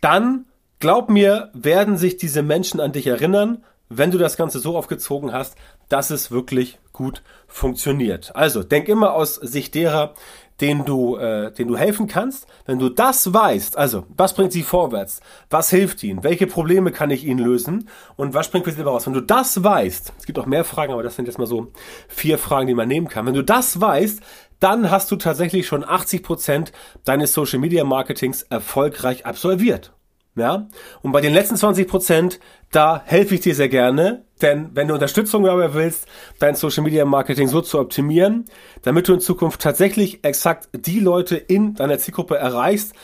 dann 0.00 0.46
glaub 0.84 1.08
mir, 1.08 1.48
werden 1.54 1.96
sich 1.96 2.18
diese 2.18 2.42
Menschen 2.42 2.78
an 2.78 2.92
dich 2.92 3.06
erinnern, 3.06 3.64
wenn 3.88 4.10
du 4.10 4.18
das 4.18 4.36
Ganze 4.36 4.58
so 4.58 4.76
aufgezogen 4.76 5.32
hast, 5.32 5.56
dass 5.88 6.10
es 6.10 6.30
wirklich 6.30 6.78
gut 6.92 7.22
funktioniert. 7.48 8.36
Also 8.36 8.62
denk 8.62 8.88
immer 8.88 9.14
aus 9.14 9.36
Sicht 9.36 9.74
derer, 9.74 10.12
den 10.60 10.84
du, 10.84 11.16
äh, 11.16 11.50
den 11.52 11.68
du 11.68 11.78
helfen 11.78 12.06
kannst. 12.06 12.46
Wenn 12.66 12.78
du 12.78 12.90
das 12.90 13.32
weißt, 13.32 13.78
also 13.78 14.04
was 14.14 14.34
bringt 14.34 14.52
sie 14.52 14.62
vorwärts, 14.62 15.22
was 15.48 15.70
hilft 15.70 16.02
ihnen, 16.02 16.22
welche 16.22 16.46
Probleme 16.46 16.92
kann 16.92 17.10
ich 17.10 17.24
ihnen 17.24 17.42
lösen 17.42 17.88
und 18.16 18.34
was 18.34 18.44
springt 18.44 18.66
für 18.66 18.72
sie 18.72 18.82
raus. 18.82 19.06
Wenn 19.06 19.14
du 19.14 19.22
das 19.22 19.64
weißt, 19.64 20.12
es 20.18 20.26
gibt 20.26 20.38
auch 20.38 20.44
mehr 20.44 20.64
Fragen, 20.64 20.92
aber 20.92 21.02
das 21.02 21.16
sind 21.16 21.24
jetzt 21.24 21.38
mal 21.38 21.46
so 21.46 21.68
vier 22.08 22.36
Fragen, 22.36 22.66
die 22.66 22.74
man 22.74 22.88
nehmen 22.88 23.08
kann. 23.08 23.24
Wenn 23.24 23.32
du 23.32 23.42
das 23.42 23.80
weißt, 23.80 24.20
dann 24.60 24.90
hast 24.90 25.10
du 25.10 25.16
tatsächlich 25.16 25.66
schon 25.66 25.82
80 25.82 26.22
Prozent 26.22 26.72
deines 27.06 27.32
Social 27.32 27.58
Media 27.58 27.84
Marketings 27.84 28.42
erfolgreich 28.42 29.24
absolviert. 29.24 29.93
Ja? 30.36 30.68
Und 31.02 31.12
bei 31.12 31.20
den 31.20 31.32
letzten 31.32 31.56
20 31.56 31.88
Prozent, 31.88 32.40
da 32.70 33.02
helfe 33.04 33.36
ich 33.36 33.40
dir 33.40 33.54
sehr 33.54 33.68
gerne, 33.68 34.24
denn 34.42 34.70
wenn 34.74 34.88
du 34.88 34.94
Unterstützung 34.94 35.44
dabei 35.44 35.74
willst, 35.74 36.06
dein 36.40 36.56
Social 36.56 36.82
Media 36.82 37.04
Marketing 37.04 37.46
so 37.46 37.60
zu 37.60 37.78
optimieren, 37.78 38.46
damit 38.82 39.06
du 39.06 39.14
in 39.14 39.20
Zukunft 39.20 39.60
tatsächlich 39.60 40.24
exakt 40.24 40.68
die 40.72 40.98
Leute 40.98 41.36
in 41.36 41.74
deiner 41.74 41.98
Zielgruppe 41.98 42.36
erreichst, 42.36 42.94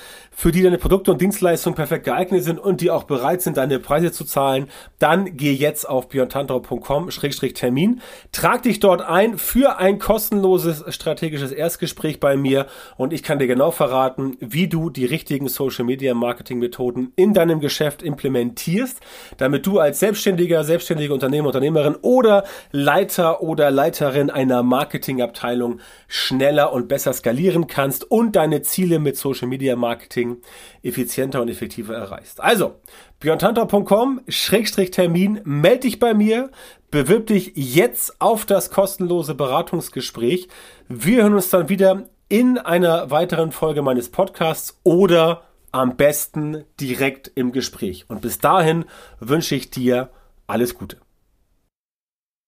für 0.41 0.53
die 0.53 0.63
deine 0.63 0.79
Produkte 0.79 1.13
und 1.13 1.21
Dienstleistungen 1.21 1.77
perfekt 1.77 2.07
geeignet 2.07 2.43
sind 2.43 2.59
und 2.59 2.81
die 2.81 2.91
auch 2.91 3.03
bereit 3.05 3.43
sind, 3.43 3.59
deine 3.59 3.79
Preise 3.79 4.11
zu 4.11 4.25
zahlen, 4.25 4.69
dann 4.99 5.37
geh 5.37 5.53
jetzt 5.53 5.87
auf 5.87 6.09
björntantau.com-termin, 6.09 8.01
trag 8.33 8.63
dich 8.63 8.81
dort 8.81 9.03
ein 9.03 9.37
für 9.37 9.77
ein 9.77 9.99
kostenloses 9.99 10.83
strategisches 10.89 11.53
Erstgespräch 11.53 12.21
bei 12.21 12.39
mir 12.39 12.69
und 12.97 13.13
ich 13.13 13.23
kann 13.23 13.39
dir 13.39 13.49
genau 13.49 13.71
verraten, 13.71 14.39
wie 14.41 14.67
du 14.67 14.89
die 14.89 15.05
richtigen 15.05 15.47
Social 15.49 15.85
Media 15.85 16.15
Marketing 16.15 16.59
Methoden 16.59 17.13
in 17.17 17.35
deinem 17.35 17.61
Geschäft 17.61 18.03
implementierst, 18.03 18.99
damit 19.37 19.67
du 19.67 19.79
als 19.79 20.01
Selbstständiger, 20.01 20.65
selbstständige 20.65 21.13
Unternehmer, 21.13 21.49
Unternehmerin 21.49 21.97
oder 22.01 22.45
Leiter 22.73 23.43
oder 23.43 23.71
Leiterin 23.71 24.31
einer 24.31 24.63
Marketingabteilung 24.63 25.81
schneller 26.09 26.73
und 26.73 26.89
besser 26.89 27.13
skalieren 27.13 27.67
kannst 27.67 28.11
und 28.11 28.37
deine 28.37 28.63
Ziele 28.63 29.01
mit 29.01 29.19
Social 29.19 29.47
Media 29.47 29.77
Marketing 29.77 30.30
Marketing 30.31 30.51
effizienter 30.83 31.43
und 31.43 31.49
effektiver 31.49 31.95
erreichst. 31.95 32.41
Also, 32.41 32.77
björntantau.com-termin, 33.21 35.43
melde 35.45 35.81
dich 35.81 35.99
bei 35.99 36.15
mir, 36.15 36.51
bewirb 36.91 37.27
dich 37.27 37.53
jetzt 37.55 38.19
auf 38.21 38.47
das 38.47 38.71
kostenlose 38.71 39.35
Beratungsgespräch. 39.35 40.49
Wir 40.89 41.23
hören 41.23 41.35
uns 41.35 41.51
dann 41.51 41.69
wieder 41.69 42.05
in 42.29 42.57
einer 42.59 43.11
weiteren 43.11 43.53
Folge 43.53 43.83
meines 43.83 44.09
Podcasts 44.09 44.81
oder 44.85 45.43
am 45.73 45.97
besten 45.97 46.65
direkt 46.81 47.31
im 47.35 47.53
Gespräch. 47.53 48.07
Und 48.09 48.23
bis 48.23 48.39
dahin 48.39 48.87
wünsche 49.19 49.55
ich 49.55 49.71
dir 49.71 50.09
alles 50.47 50.75
Gute. 50.75 50.97